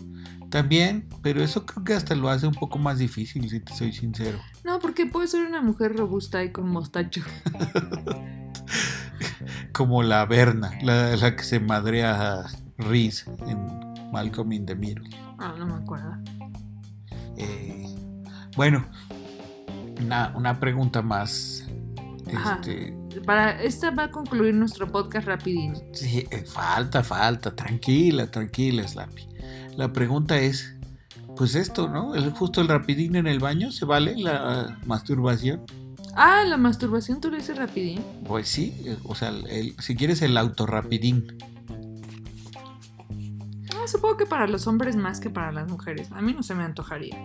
También, 0.56 1.06
pero 1.20 1.44
eso 1.44 1.66
creo 1.66 1.84
que 1.84 1.92
hasta 1.92 2.14
lo 2.14 2.30
hace 2.30 2.46
un 2.46 2.54
poco 2.54 2.78
más 2.78 2.96
difícil, 2.96 3.46
si 3.50 3.60
te 3.60 3.74
soy 3.74 3.92
sincero. 3.92 4.38
No, 4.64 4.78
porque 4.78 5.04
puede 5.04 5.28
ser 5.28 5.46
una 5.46 5.60
mujer 5.60 5.94
robusta 5.94 6.42
y 6.42 6.50
con 6.50 6.70
mostacho. 6.70 7.20
Como 9.72 10.02
la 10.02 10.24
Berna, 10.24 10.70
la, 10.82 11.14
la 11.14 11.36
que 11.36 11.44
se 11.44 11.60
madrea 11.60 12.40
a 12.40 12.46
Reese 12.78 13.30
en 13.46 13.68
Malcolm 14.12 14.50
in 14.52 14.64
the 14.64 14.74
Middle. 14.74 15.10
Ah, 15.38 15.54
no 15.58 15.66
me 15.66 15.74
acuerdo. 15.74 16.16
Eh, 17.36 17.94
bueno, 18.56 18.86
una, 20.00 20.32
una 20.34 20.58
pregunta 20.58 21.02
más. 21.02 21.66
Ajá. 22.34 22.60
Este, 22.62 22.96
Para 23.26 23.62
esta 23.62 23.90
va 23.90 24.04
a 24.04 24.10
concluir 24.10 24.54
nuestro 24.54 24.90
podcast 24.90 25.26
rapidín. 25.26 25.74
sí, 25.92 26.26
eh, 26.30 26.46
falta, 26.46 27.04
falta, 27.04 27.54
tranquila, 27.54 28.30
tranquila, 28.30 28.88
Slappy. 28.88 29.35
La 29.76 29.92
pregunta 29.92 30.38
es, 30.38 30.74
pues 31.36 31.54
esto, 31.54 31.88
¿no? 31.88 32.14
El, 32.14 32.30
justo 32.30 32.60
el 32.60 32.68
rapidín 32.68 33.16
en 33.16 33.26
el 33.26 33.38
baño, 33.40 33.70
¿se 33.70 33.84
vale 33.84 34.14
la 34.16 34.78
masturbación? 34.86 35.62
Ah, 36.14 36.44
la 36.46 36.56
masturbación 36.56 37.20
tú 37.20 37.30
lo 37.30 37.36
dices 37.36 37.58
rapidín. 37.58 38.02
Pues 38.26 38.48
sí, 38.48 38.74
o 39.04 39.14
sea, 39.14 39.28
el- 39.28 39.74
si 39.78 39.94
quieres 39.96 40.22
el 40.22 40.36
autorrapidín. 40.38 41.36
Ah, 43.74 43.86
supongo 43.86 44.16
que 44.16 44.26
para 44.26 44.46
los 44.46 44.66
hombres 44.66 44.96
más 44.96 45.20
que 45.20 45.30
para 45.30 45.52
las 45.52 45.70
mujeres. 45.70 46.10
A 46.12 46.22
mí 46.22 46.32
no 46.32 46.42
se 46.42 46.54
me 46.54 46.62
antojaría. 46.64 47.16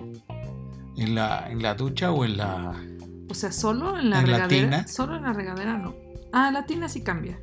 ¿En 0.97 1.15
la, 1.15 1.49
¿En 1.49 1.61
la 1.63 1.73
ducha 1.75 2.11
o 2.11 2.25
en 2.25 2.37
la...? 2.37 2.73
O 3.29 3.33
sea, 3.33 3.51
solo 3.53 3.97
en 3.97 4.09
la 4.09 4.19
¿En 4.19 4.29
la 4.31 4.37
regadera. 4.39 4.47
tina? 4.79 4.87
Solo 4.87 5.15
en 5.15 5.23
la 5.23 5.31
regadera 5.33 5.77
no. 5.77 5.95
Ah, 6.33 6.51
la 6.51 6.65
tina 6.65 6.89
sí 6.89 7.01
cambia. 7.01 7.39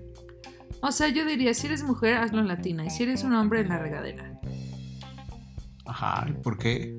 O 0.82 0.92
sea, 0.92 1.08
yo 1.08 1.24
diría, 1.24 1.54
si 1.54 1.66
eres 1.66 1.82
mujer, 1.82 2.16
hazlo 2.18 2.40
en 2.40 2.48
la 2.48 2.58
tina. 2.58 2.84
Y 2.84 2.90
si 2.90 3.04
eres 3.04 3.24
un 3.24 3.32
hombre, 3.34 3.60
en 3.62 3.70
la 3.70 3.78
regadera. 3.78 4.37
Ajá, 6.00 6.26
¿por 6.42 6.58
qué? 6.58 6.96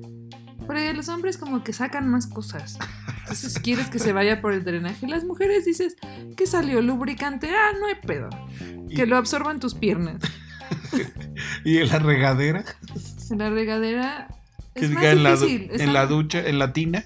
Porque 0.66 0.92
los 0.92 1.08
hombres 1.08 1.38
como 1.38 1.64
que 1.64 1.72
sacan 1.72 2.08
más 2.08 2.26
cosas. 2.26 2.78
Entonces 3.20 3.58
quieres 3.58 3.88
que 3.88 3.98
se 3.98 4.12
vaya 4.12 4.40
por 4.42 4.52
el 4.52 4.62
drenaje. 4.62 5.06
Las 5.08 5.24
mujeres 5.24 5.64
dices, 5.64 5.96
que 6.36 6.46
salió 6.46 6.80
lubricante? 6.82 7.48
Ah, 7.50 7.70
no 7.80 7.86
hay 7.86 7.94
pedo. 8.06 8.28
Que 8.94 9.06
lo 9.06 9.16
absorban 9.16 9.58
tus 9.58 9.74
piernas. 9.74 10.20
¿Y 11.64 11.78
en 11.78 11.88
la 11.88 11.98
regadera? 11.98 12.64
En 13.30 13.38
la 13.38 13.50
regadera 13.50 14.28
Que 14.74 14.84
es 14.84 14.90
más 14.90 15.04
en 15.04 15.22
la, 15.22 15.32
difícil. 15.32 15.62
en 15.62 15.80
Está- 15.80 15.92
la 15.92 16.06
ducha, 16.06 16.46
en 16.46 16.58
la 16.58 16.72
tina. 16.72 17.04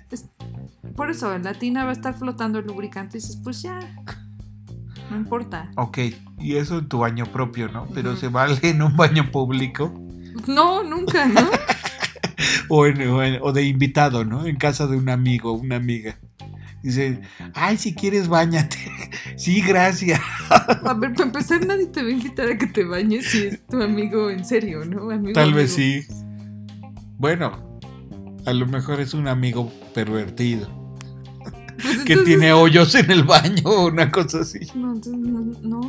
Por 0.97 1.11
eso, 1.11 1.35
en 1.35 1.45
la 1.45 1.55
tina 1.55 1.85
va 1.85 1.91
a 1.91 1.95
estar 1.95 2.15
flotando 2.19 2.59
el 2.59 2.67
lubricante 2.67 3.19
y 3.19 3.21
dices, 3.21 3.39
pues 3.43 3.63
ya. 3.63 3.79
No 5.11 5.17
importa. 5.17 5.71
Ok, 5.77 5.99
y 6.39 6.57
eso 6.57 6.79
en 6.79 6.89
tu 6.89 6.99
baño 6.99 7.27
propio, 7.27 7.69
¿no? 7.69 7.87
Pero 7.95 8.17
se 8.17 8.29
vale 8.29 8.59
en 8.63 8.83
un 8.83 8.97
baño 8.97 9.31
público 9.31 9.93
No, 10.47 10.83
nunca, 10.83 11.27
¿no? 11.27 11.41
O, 12.69 12.87
en- 12.87 13.09
o 13.09 13.23
en- 13.23 13.39
o 13.43 13.53
de 13.53 13.63
invitado, 13.65 14.25
¿no? 14.25 14.47
En 14.47 14.57
casa 14.57 14.87
de 14.87 14.97
un 14.97 15.09
amigo 15.09 15.53
una 15.53 15.77
amiga. 15.77 16.19
Dice, 16.83 17.21
ay, 17.55 17.79
si 17.79 17.95
quieres, 17.95 18.29
bañate. 18.29 18.77
sí, 19.37 19.63
gracias. 19.63 20.21
A 20.51 20.93
ver, 20.95 21.15
para 21.15 21.25
empezar, 21.25 21.65
nadie 21.67 21.87
te 21.87 22.03
va 22.03 22.09
a 22.09 22.13
invitar 22.13 22.47
a 22.51 22.59
que 22.59 22.67
te 22.67 22.85
bañes 22.85 23.27
si 23.31 23.45
es 23.45 23.67
tu 23.67 23.81
amigo 23.83 24.29
en 24.29 24.45
serio, 24.45 24.85
¿no? 24.85 25.11
Amigo, 25.11 25.33
Tal 25.33 25.55
vez 25.55 25.73
sí. 25.73 26.03
Bueno, 27.17 27.79
a 28.45 28.53
lo 28.53 28.67
mejor 28.67 29.01
es 29.01 29.15
un 29.15 29.29
amigo 29.29 29.73
pervertido 29.95 30.69
Pues 31.81 32.01
que 32.05 32.19
tiene 32.19 32.53
hoyos 32.53 32.95
en 32.97 33.11
el 33.11 33.23
baño 33.23 33.63
o 33.65 33.87
una 33.87 34.11
cosa 34.11 34.41
así. 34.41 34.59
No, 34.75 34.93
entonces 34.95 35.15
no, 35.17 35.41
no, 35.63 35.81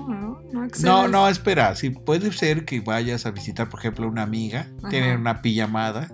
no, 0.54 0.68
no 0.82 1.08
No, 1.10 1.28
espera, 1.28 1.76
sí 1.76 1.90
puede 1.90 2.32
ser 2.32 2.64
que 2.64 2.80
vayas 2.80 3.26
a 3.26 3.32
visitar, 3.32 3.68
por 3.70 3.80
ejemplo, 3.82 4.08
una 4.08 4.22
amiga, 4.24 4.68
Ajá. 4.80 4.90
tienen 4.90 5.20
una 5.20 5.42
pijamada, 5.42 6.10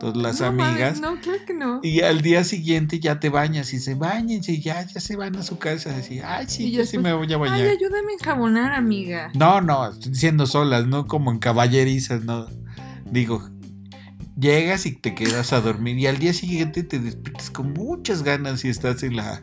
todas 0.00 0.16
las 0.16 0.40
No, 0.40 0.46
amigas, 0.46 1.00
No, 1.00 1.20
claro 1.20 1.38
que 1.46 1.54
no. 1.54 1.80
y 1.82 2.00
al 2.02 2.20
día 2.22 2.44
siguiente 2.44 3.00
ya 3.00 3.18
te 3.20 3.28
bañas 3.28 3.72
y 3.72 3.78
se 3.80 3.94
bañense 3.94 4.52
y 4.52 4.60
ya, 4.60 4.82
ya 4.86 5.00
se 5.00 5.16
van 5.16 5.36
a 5.36 5.42
su 5.42 5.58
casa 5.58 5.90
a 5.90 5.96
decir, 5.96 6.22
ay, 6.24 6.46
sí, 6.48 6.66
Y 6.66 6.72
yo 6.72 6.82
ya 6.82 6.86
sí 6.86 6.98
me 6.98 7.12
voy 7.12 7.26
a 7.32 7.36
Ay, 7.36 7.40
bañar. 7.40 7.68
ayúdame 7.68 8.10
a 8.10 8.14
enjabonar, 8.20 8.72
amiga. 8.74 9.30
No, 9.34 9.60
no, 9.60 9.88
estoy 9.90 10.12
diciendo 10.12 10.46
solas, 10.46 10.86
no 10.86 11.06
como 11.06 11.30
en 11.32 11.38
caballerizas, 11.38 12.24
no. 12.24 12.46
Digo, 13.10 13.48
llegas 14.38 14.86
y 14.86 14.92
te 14.92 15.14
quedas 15.14 15.52
a 15.52 15.60
dormir 15.60 15.98
y 15.98 16.06
al 16.06 16.18
día 16.18 16.32
siguiente 16.34 16.82
te 16.82 16.98
despiertas 16.98 17.50
con 17.50 17.72
muchas 17.72 18.22
ganas 18.22 18.64
y 18.64 18.68
estás 18.68 19.02
en 19.02 19.16
la, 19.16 19.42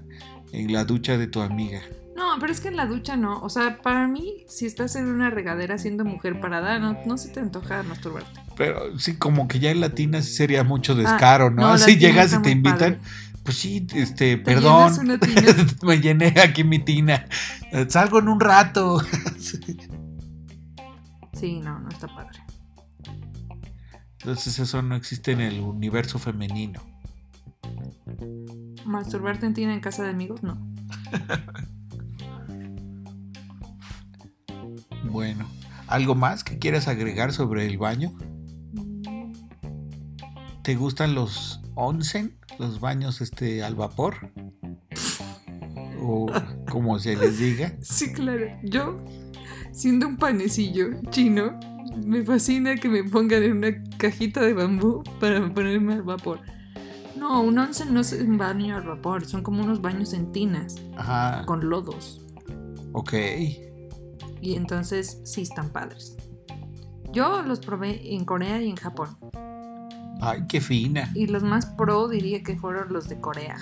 en 0.52 0.72
la 0.74 0.86
ducha 0.86 1.18
de 1.18 1.28
tu 1.28 1.42
amiga. 1.42 1.82
No, 2.16 2.36
pero 2.40 2.52
es 2.54 2.62
que 2.62 2.68
en 2.68 2.76
la 2.78 2.86
ducha 2.86 3.18
no. 3.18 3.40
O 3.42 3.50
sea, 3.50 3.82
para 3.82 4.08
mí, 4.08 4.46
si 4.48 4.66
estás 4.68 4.96
en 4.96 5.08
una 5.08 5.30
regadera 5.32 5.78
siendo 5.80 6.06
mujer 6.06 6.40
parada, 6.40 6.78
no, 6.78 6.96
no 7.08 7.18
se 7.18 7.30
te 7.30 7.40
antoja 7.40 7.82
masturbarte. 7.84 8.40
Pero 8.56 8.98
sí, 9.00 9.16
como 9.16 9.48
que 9.48 9.60
ya 9.60 9.72
en 9.72 9.82
latina 9.82 10.22
sí 10.22 10.34
sería 10.34 10.64
mucho 10.64 10.96
descaro, 10.96 11.50
¿no? 11.50 11.64
Ah, 11.64 11.66
no, 11.66 11.70
la 11.70 11.74
Así 11.76 11.98
tina 11.98 12.10
llegas 12.10 12.34
y 12.34 12.42
te 12.42 12.52
invitan. 12.52 12.78
padre. 12.78 13.00
Pues 13.44 13.58
sí, 13.58 13.86
este, 13.94 14.38
Te 14.38 14.44
perdón. 14.44 14.94
Me 15.84 16.00
llené 16.00 16.34
aquí 16.42 16.64
mi 16.64 16.80
tina. 16.80 17.26
Salgo 17.90 18.20
en 18.20 18.28
un 18.30 18.40
rato. 18.40 19.02
Sí. 19.40 19.60
Sí, 21.34 21.60
no, 21.60 21.78
no 21.80 21.90
está 21.90 22.08
padre. 22.08 22.40
Entonces 24.20 24.58
eso 24.60 24.82
no 24.82 24.96
existe 24.96 25.34
en 25.34 25.42
el 25.42 25.60
universo 25.60 26.18
femenino. 26.18 26.82
Masturbarte 28.86 29.46
en 29.46 29.54
tina 29.54 29.74
en 29.74 29.82
casa 29.82 30.04
de 30.04 30.12
amigos, 30.12 30.42
no. 30.44 30.58
Bueno, 35.04 35.46
¿algo 35.88 36.16
más 36.16 36.44
que 36.44 36.58
quieras 36.58 36.88
agregar 36.88 37.34
sobre 37.34 37.68
el 37.68 37.78
baño? 37.78 38.14
¿Te 40.64 40.76
gustan 40.76 41.14
los 41.14 41.60
onsen? 41.76 42.38
¿Los 42.58 42.80
baños 42.80 43.20
este 43.20 43.64
al 43.64 43.76
vapor? 43.76 44.32
O 46.02 46.28
como 46.72 47.00
se 47.00 47.18
les 47.18 47.38
diga. 47.38 47.74
Sí, 47.82 48.14
claro. 48.14 48.46
Yo, 48.64 48.98
siendo 49.74 50.08
un 50.08 50.16
panecillo 50.16 50.92
chino, 51.10 51.60
me 52.06 52.24
fascina 52.24 52.76
que 52.76 52.88
me 52.88 53.04
pongan 53.04 53.44
en 53.44 53.58
una 53.58 53.84
cajita 53.98 54.40
de 54.40 54.54
bambú 54.54 55.04
para 55.20 55.54
ponerme 55.54 55.96
al 55.96 56.04
vapor. 56.04 56.40
No, 57.18 57.42
un 57.42 57.60
onsen 57.60 57.94
no 57.94 58.00
es 58.00 58.14
un 58.14 58.38
baño 58.38 58.78
al 58.78 58.84
vapor, 58.84 59.26
son 59.26 59.44
como 59.44 59.64
unos 59.64 59.82
baños 59.82 60.14
en 60.14 60.32
tinas, 60.32 60.78
Ajá. 60.96 61.46
con 61.46 61.70
lodos. 61.70 62.22
Ok. 62.94 63.14
Y 64.42 64.56
entonces 64.56 65.20
sí 65.26 65.42
están 65.42 65.70
padres. 65.70 66.16
Yo 67.12 67.42
los 67.42 67.60
probé 67.60 68.14
en 68.16 68.24
Corea 68.24 68.62
y 68.62 68.70
en 68.70 68.76
Japón. 68.78 69.18
Ay, 70.30 70.44
qué 70.48 70.62
fina. 70.62 71.12
Y 71.16 71.28
los 71.28 71.44
más 71.44 71.66
pro 71.66 72.08
diría 72.08 72.44
que 72.44 72.56
fueron 72.56 72.92
los 72.94 73.10
de 73.10 73.20
Corea. 73.20 73.58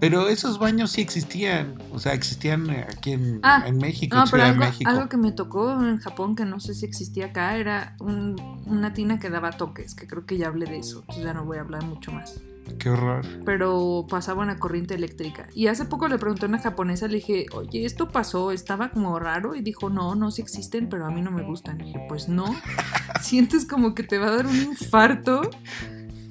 Pero 0.00 0.26
esos 0.28 0.58
baños 0.58 0.90
sí 0.90 1.00
existían. 1.00 1.74
O 1.92 2.00
sea, 2.00 2.12
existían 2.12 2.68
aquí 2.70 3.12
en, 3.12 3.38
Ah, 3.44 3.62
en 3.66 3.78
México, 3.78 4.16
No, 4.16 4.24
en 4.24 4.30
pero 4.30 4.42
algo, 4.42 4.60
de 4.64 4.70
México. 4.70 4.90
algo 4.90 5.08
que 5.08 5.16
me 5.16 5.30
tocó 5.30 5.70
en 5.80 5.98
Japón, 5.98 6.34
que 6.34 6.44
no 6.44 6.58
sé 6.58 6.74
si 6.74 6.84
existía 6.86 7.26
acá, 7.26 7.56
era 7.56 7.94
un- 8.00 8.34
una 8.66 8.92
tina 8.94 9.20
que 9.20 9.30
daba 9.30 9.52
toques, 9.52 9.94
que 9.94 10.08
creo 10.08 10.26
que 10.26 10.36
ya 10.38 10.48
hablé 10.48 10.66
de 10.66 10.78
eso, 10.78 11.00
entonces 11.02 11.24
ya 11.24 11.32
no 11.34 11.44
voy 11.44 11.58
a 11.58 11.60
hablar 11.60 11.84
mucho 11.84 12.10
más. 12.10 12.40
Qué 12.78 12.90
horror. 12.90 13.24
Pero 13.44 14.06
pasaba 14.08 14.42
una 14.42 14.58
corriente 14.58 14.94
eléctrica. 14.94 15.46
Y 15.54 15.66
hace 15.68 15.84
poco 15.84 16.08
le 16.08 16.16
pregunté 16.18 16.46
a 16.46 16.48
una 16.48 16.58
japonesa, 16.60 17.06
le 17.06 17.16
dije, 17.16 17.46
oye, 17.52 17.84
esto 17.84 18.08
pasó, 18.08 18.50
estaba 18.50 18.90
como 18.90 19.18
raro, 19.20 19.54
y 19.54 19.62
dijo, 19.62 19.88
no, 19.90 20.14
no, 20.16 20.30
sí 20.32 20.42
existen, 20.42 20.88
pero 20.88 21.06
a 21.06 21.10
mí 21.10 21.22
no 21.22 21.30
me 21.30 21.42
gustan. 21.42 21.80
Y 21.80 21.84
dije, 21.86 22.00
pues 22.08 22.28
no, 22.28 22.44
sientes 23.20 23.66
como 23.66 23.94
que 23.94 24.02
te 24.02 24.18
va 24.18 24.28
a 24.28 24.36
dar 24.36 24.46
un 24.46 24.56
infarto. 24.56 25.48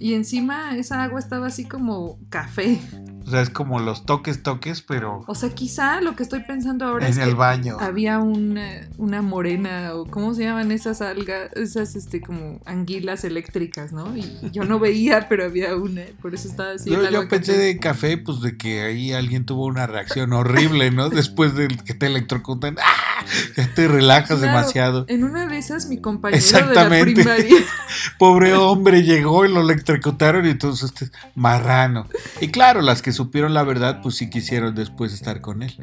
Y 0.02 0.16
encima 0.16 0.76
esa 0.78 1.04
agua 1.04 1.20
estaba 1.20 1.46
así 1.46 1.66
como 1.66 2.18
café. 2.30 2.82
sea, 3.30 3.42
es 3.42 3.52
como 3.52 3.80
los 3.80 4.04
toques, 4.04 4.42
toques, 4.42 4.82
pero 4.82 5.24
O 5.28 5.36
sea, 5.36 5.50
quizá 5.52 6.02
lo 6.02 6.16
que 6.16 6.24
estoy 6.24 6.40
pensando 6.40 6.86
ahora 6.86 7.06
en 7.06 7.12
es 7.12 7.20
el 7.20 7.30
que 7.30 7.36
baño. 7.36 7.78
había 7.80 8.18
una, 8.18 8.90
una 8.98 9.22
morena 9.22 9.94
o 9.94 10.06
cómo 10.06 10.34
se 10.34 10.42
llaman 10.42 10.72
esas 10.72 11.02
algas, 11.02 11.54
esas 11.54 11.96
este 11.96 12.20
como 12.20 12.60
anguilas 12.66 13.24
eléctricas, 13.26 13.94
¿no? 13.94 14.18
Y 14.18 14.50
yo 14.52 14.64
no 14.64 14.80
veía, 14.80 15.26
pero 15.30 15.46
había 15.46 15.76
una, 15.76 16.02
por 16.20 16.34
eso 16.34 16.48
estaba 16.48 16.72
así. 16.72 16.90
Yo, 16.90 17.08
yo 17.08 17.28
pensé 17.30 17.56
de 17.56 17.78
café, 17.78 18.18
pues 18.18 18.42
de 18.42 18.58
que 18.58 18.82
ahí 18.82 19.14
alguien 19.14 19.46
tuvo 19.46 19.66
una 19.68 19.86
reacción 19.86 20.34
horrible, 20.34 20.90
¿no? 20.90 21.10
Después 21.12 21.54
de 21.54 21.68
que 21.68 21.94
te 21.94 22.08
electrocutan, 22.08 22.76
¡ah! 22.80 23.11
Ya 23.58 23.74
te 23.76 23.88
relajas 23.88 24.40
Claro, 24.40 24.42
demasiado. 24.42 25.06
En 25.08 25.24
una 25.24 25.48
de 25.48 25.58
esas 25.58 25.88
mi 25.88 26.00
compañero 26.00 26.44
de 26.68 26.76
la 26.76 26.90
primaria 26.90 27.58
Pobre 28.18 28.54
hombre 28.54 29.04
llegó 29.04 29.46
y 29.46 29.52
lo 29.52 29.62
electrocutaron 29.62 30.46
y 30.46 30.52
entonces 30.52 30.92
este 30.94 31.18
marrano. 31.36 32.08
Y 32.40 32.50
claro, 32.50 32.82
las 32.82 33.02
que 33.02 33.12
supieron 33.12 33.54
la 33.54 33.64
verdad, 33.64 34.02
pues 34.02 34.16
sí 34.16 34.30
quisieron 34.30 34.76
después 34.76 35.14
estar 35.14 35.42
con 35.42 35.64
él. 35.64 35.76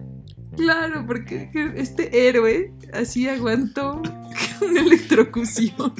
Claro, 0.56 1.04
porque 1.06 1.50
este 1.76 2.28
héroe 2.28 2.72
así 2.92 3.28
aguantó 3.28 4.02
una 4.60 4.80
electrocución. 4.80 5.94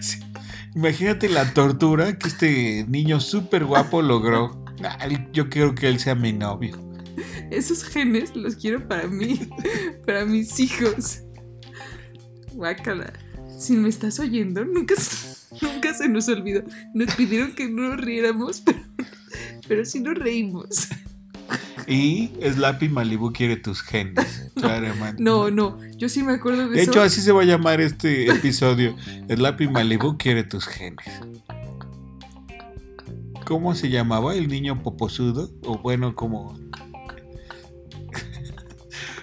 Sí. 0.00 0.20
Imagínate 0.74 1.28
la 1.28 1.52
tortura 1.52 2.18
que 2.18 2.28
este 2.28 2.84
niño 2.88 3.20
súper 3.20 3.64
guapo 3.64 4.02
logró. 4.02 4.64
Yo 5.32 5.48
quiero 5.48 5.74
que 5.74 5.88
él 5.88 5.98
sea 5.98 6.14
mi 6.14 6.32
novio. 6.32 6.87
Esos 7.50 7.82
genes 7.84 8.34
los 8.36 8.56
quiero 8.56 8.86
para 8.86 9.06
mí, 9.08 9.40
para 10.06 10.24
mis 10.24 10.58
hijos. 10.60 11.20
Guácala. 12.52 13.12
Si 13.58 13.74
me 13.74 13.88
estás 13.88 14.20
oyendo, 14.20 14.64
nunca, 14.64 14.94
se- 14.96 15.56
nunca 15.62 15.92
se 15.94 16.08
nos 16.08 16.28
olvidó. 16.28 16.62
Nos 16.94 17.14
pidieron 17.14 17.52
que 17.54 17.68
no 17.68 17.88
nos 17.90 18.00
riéramos, 18.00 18.60
pero, 18.64 18.78
pero 19.66 19.84
sí 19.84 20.00
nos 20.00 20.14
reímos. 20.16 20.88
Y 21.86 22.30
Slappy 22.46 22.88
Malibu 22.90 23.32
quiere 23.32 23.56
tus 23.56 23.80
genes. 23.80 24.50
Claramente. 24.54 25.22
No, 25.22 25.50
no, 25.50 25.78
yo 25.96 26.08
sí 26.10 26.22
me 26.22 26.32
acuerdo 26.32 26.68
de, 26.68 26.76
De 26.76 26.82
eso. 26.82 26.90
hecho, 26.90 27.00
así 27.02 27.22
se 27.22 27.32
va 27.32 27.40
a 27.42 27.46
llamar 27.46 27.80
este 27.80 28.26
episodio. 28.30 28.94
Slappy 29.34 29.68
Malibu 29.68 30.18
quiere 30.18 30.44
tus 30.44 30.66
genes. 30.66 31.06
¿Cómo 33.46 33.74
se 33.74 33.88
llamaba? 33.88 34.34
¿El 34.34 34.48
niño 34.48 34.82
poposudo? 34.82 35.50
O 35.64 35.78
bueno, 35.78 36.14
como... 36.14 36.58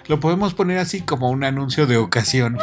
Lo 0.08 0.20
podemos 0.20 0.54
poner 0.54 0.78
así 0.78 1.00
como 1.00 1.30
un 1.30 1.44
anuncio 1.44 1.86
de 1.86 1.96
ocasión. 1.96 2.58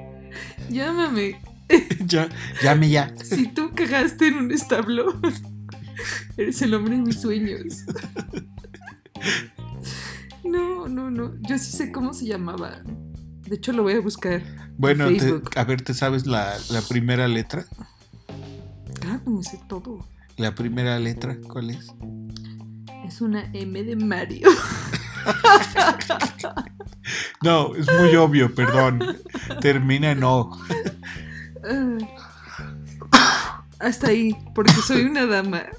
Llámame. 0.70 1.40
ya, 2.06 2.28
llame 2.62 2.88
ya. 2.90 3.14
Si 3.22 3.46
tú 3.48 3.70
cagaste 3.74 4.28
en 4.28 4.36
un 4.38 4.50
establo, 4.52 5.20
eres 6.36 6.62
el 6.62 6.74
hombre 6.74 6.96
de 6.96 7.02
mis 7.02 7.20
sueños. 7.20 7.84
No, 10.44 10.88
no, 10.88 11.10
no. 11.10 11.34
Yo 11.48 11.58
sí 11.58 11.70
sé 11.72 11.92
cómo 11.92 12.12
se 12.14 12.26
llamaba. 12.26 12.82
De 13.46 13.56
hecho, 13.56 13.72
lo 13.72 13.82
voy 13.82 13.94
a 13.94 14.00
buscar. 14.00 14.42
Bueno, 14.78 15.08
te- 15.08 15.40
a 15.58 15.64
ver, 15.64 15.82
¿te 15.82 15.92
sabes 15.94 16.26
la, 16.26 16.56
la 16.70 16.80
primera 16.82 17.28
letra? 17.28 17.64
Claro, 19.00 19.20
me 19.26 19.42
sé 19.42 19.60
todo. 19.68 20.06
La 20.36 20.54
primera 20.54 20.98
letra, 20.98 21.36
¿cuál 21.48 21.70
es? 21.70 21.86
Es 23.06 23.20
una 23.20 23.50
M 23.52 23.82
de 23.82 23.96
Mario. 23.96 24.48
No, 27.42 27.74
es 27.74 27.86
muy 27.98 28.14
obvio, 28.16 28.54
perdón. 28.54 29.02
Termina 29.60 30.12
en 30.12 30.22
O. 30.22 30.56
Ah. 31.64 31.98
Hasta 33.80 34.08
ahí, 34.08 34.36
porque 34.54 34.72
soy 34.74 35.02
una 35.04 35.26
dama. 35.26 35.62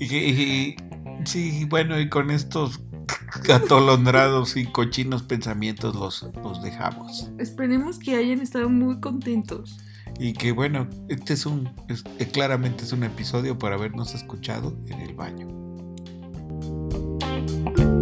Y, 0.00 0.16
y- 0.16 0.76
sí, 1.24 1.64
bueno, 1.66 2.00
y 2.00 2.08
con 2.08 2.32
estos 2.32 2.80
atolondrados 3.52 4.56
y 4.56 4.66
cochinos 4.66 5.22
pensamientos 5.22 5.94
los, 5.94 6.26
los 6.42 6.60
dejamos. 6.62 7.30
Esperemos 7.38 8.00
que 8.00 8.16
hayan 8.16 8.40
estado 8.40 8.68
muy 8.68 8.98
contentos. 8.98 9.78
Y 10.18 10.32
que 10.32 10.50
bueno, 10.50 10.88
este 11.08 11.34
es 11.34 11.46
un, 11.46 11.70
es- 11.88 12.02
eh, 12.18 12.26
claramente 12.26 12.82
es 12.82 12.92
un 12.92 13.04
episodio 13.04 13.56
para 13.56 13.76
habernos 13.76 14.16
escuchado 14.16 14.76
en 14.88 15.00
el 15.00 15.14
baño. 15.14 15.46
you 17.46 17.93